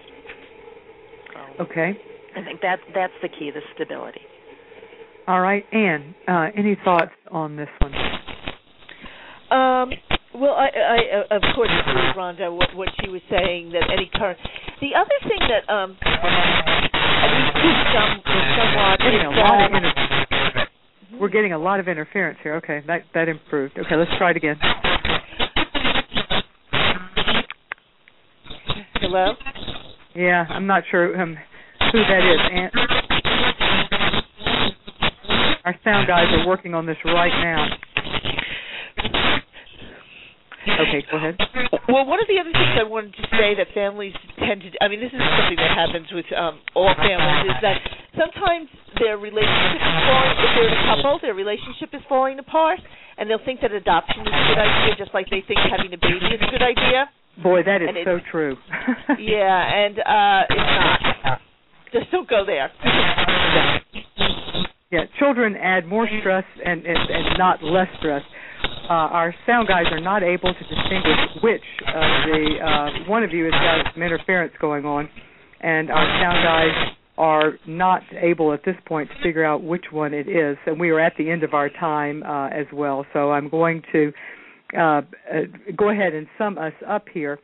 [1.59, 1.97] So okay.
[2.37, 4.21] I think that that's the key, the stability.
[5.27, 6.15] All right, Ann.
[6.27, 7.93] Uh, any thoughts on this one?
[9.51, 9.91] Um,
[10.35, 13.91] well, I, I uh, of course agree with Rhonda what, what she was saying that
[13.91, 14.39] any current.
[14.81, 20.69] The other thing that um, at least some somewhat getting a lot of inter-
[21.21, 22.55] we're getting a lot of interference here.
[22.57, 23.79] Okay, that that improved.
[23.79, 24.57] Okay, let's try it again.
[29.01, 29.35] Hello.
[30.15, 31.37] Yeah, I'm not sure um,
[31.93, 32.41] who that is.
[32.53, 32.71] And
[35.65, 37.67] our sound guys are working on this right now.
[40.61, 41.37] Okay, go ahead.
[41.89, 44.93] Well, one of the other things I wanted to say that families tend to, I
[44.93, 47.81] mean, this is something that happens with um, all families, is that
[48.13, 48.69] sometimes
[49.01, 52.79] their relationship is falling, if they're in a couple, their relationship is falling apart,
[53.17, 56.01] and they'll think that adoption is a good idea, just like they think having a
[56.01, 57.09] baby is a good idea.
[57.43, 58.57] Boy, that is And so true.
[59.19, 61.41] Yeah, and uh it's not.
[61.93, 62.71] Just don't go there.
[64.91, 68.23] Yeah, children add more stress and, and, and not less stress.
[68.91, 73.31] Uh, our sound guys are not able to distinguish which of the uh, one of
[73.31, 75.09] you has got some interference going on,
[75.61, 80.13] and our sound guys are not able at this point to figure out which one
[80.13, 80.57] it is.
[80.67, 83.83] And we are at the end of our time uh, as well, so I'm going
[83.93, 84.13] to
[84.77, 85.03] uh, uh,
[85.77, 87.39] go ahead and sum us up here.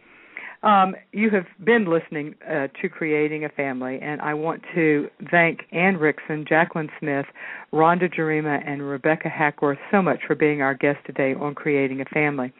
[0.67, 5.61] Um, you have been listening uh, to Creating a Family, and I want to thank
[5.71, 7.27] Ann Wrixon, Jacqueline Smith,
[7.73, 12.05] Rhonda Jarema, and Rebecca Hackworth so much for being our guest today on Creating a
[12.07, 12.53] Family.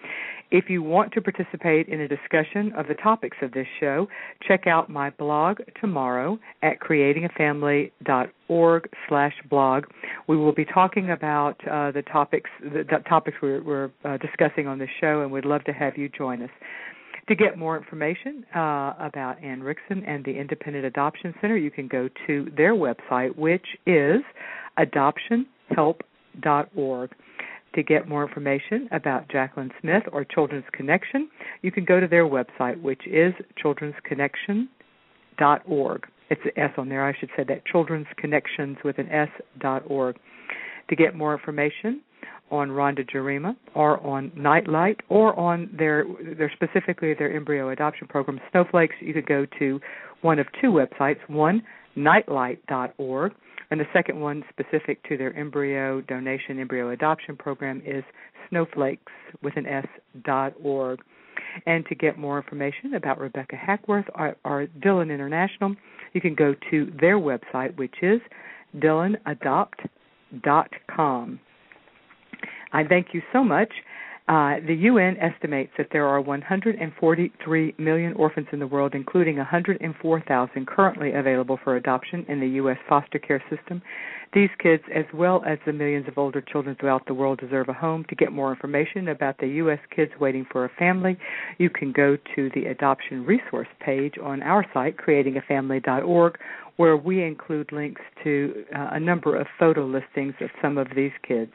[0.53, 4.07] If you want to participate in a discussion of the topics of this show,
[4.47, 9.87] check out my blog tomorrow at creatingafamily.org slash blog.
[10.29, 14.69] We will be talking about uh, the topics the, the topics we're, we're uh, discussing
[14.69, 16.51] on this show, and we'd love to have you join us.
[17.29, 21.89] To get more information uh, about Ann Wrixon and the Independent Adoption Center, you can
[21.89, 24.21] go to their website, which is
[24.79, 27.11] adoptionhelp.org.
[27.75, 31.29] To get more information about Jacqueline Smith or Children's Connection,
[31.63, 36.07] you can go to their website, which is children'sconnection.org.
[36.31, 37.05] It's an S on there.
[37.05, 40.17] I should say that Children's Connections with an S dot org.
[40.89, 42.01] To get more information
[42.51, 46.07] on Rhonda Jarema or on Nightlight or on their
[46.39, 49.81] their specifically their embryo adoption program Snowflakes, you could go to
[50.23, 51.63] one of two websites, one
[51.97, 53.33] nightlight.org
[53.71, 58.05] and the second one specific to their embryo donation embryo adoption program is
[58.49, 59.11] snowflakes
[59.43, 59.87] with an S
[60.25, 61.01] dot org.
[61.67, 65.75] And to get more information about Rebecca Hackworth or, or Dillon International,
[66.13, 68.21] you can go to their website, which is
[68.77, 71.41] dillonadopt.com.
[72.73, 73.71] I thank you so much.
[74.29, 80.67] Uh, the UN estimates that there are 143 million orphans in the world, including 104,000
[80.67, 82.79] currently available for adoption in the U.S.
[82.89, 83.81] foster care system.
[84.35, 87.73] These kids, as well as the millions of older children throughout the world, deserve a
[87.73, 88.05] home.
[88.09, 89.79] To get more information about the U.S.
[89.95, 91.17] kids waiting for a family,
[91.59, 96.39] you can go to the adoption resource page on our site, creatingafamily.org,
[96.79, 101.13] where we include links to uh, a number of photo listings of some of these
[101.27, 101.53] kids.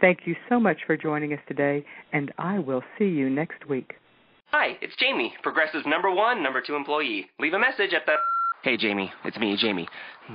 [0.00, 3.94] Thank you so much for joining us today, and I will see you next week.
[4.52, 7.26] Hi, it's Jamie, Progressive's number one, number two employee.
[7.40, 8.14] Leave a message at the.
[8.62, 9.88] Hey, Jamie, it's me, Jamie.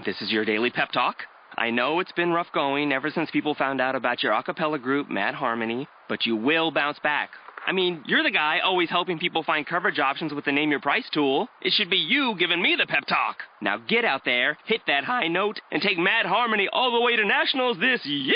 [0.05, 1.15] This is your daily pep talk.
[1.57, 4.79] I know it's been rough going ever since people found out about your a cappella
[4.79, 7.29] group, Mad Harmony, but you will bounce back.
[7.65, 10.81] I mean, you're the guy always helping people find coverage options with the Name Your
[10.81, 11.47] Price tool.
[11.61, 13.37] It should be you giving me the pep talk.
[13.61, 17.15] Now get out there, hit that high note, and take Mad Harmony all the way
[17.15, 18.35] to nationals this year!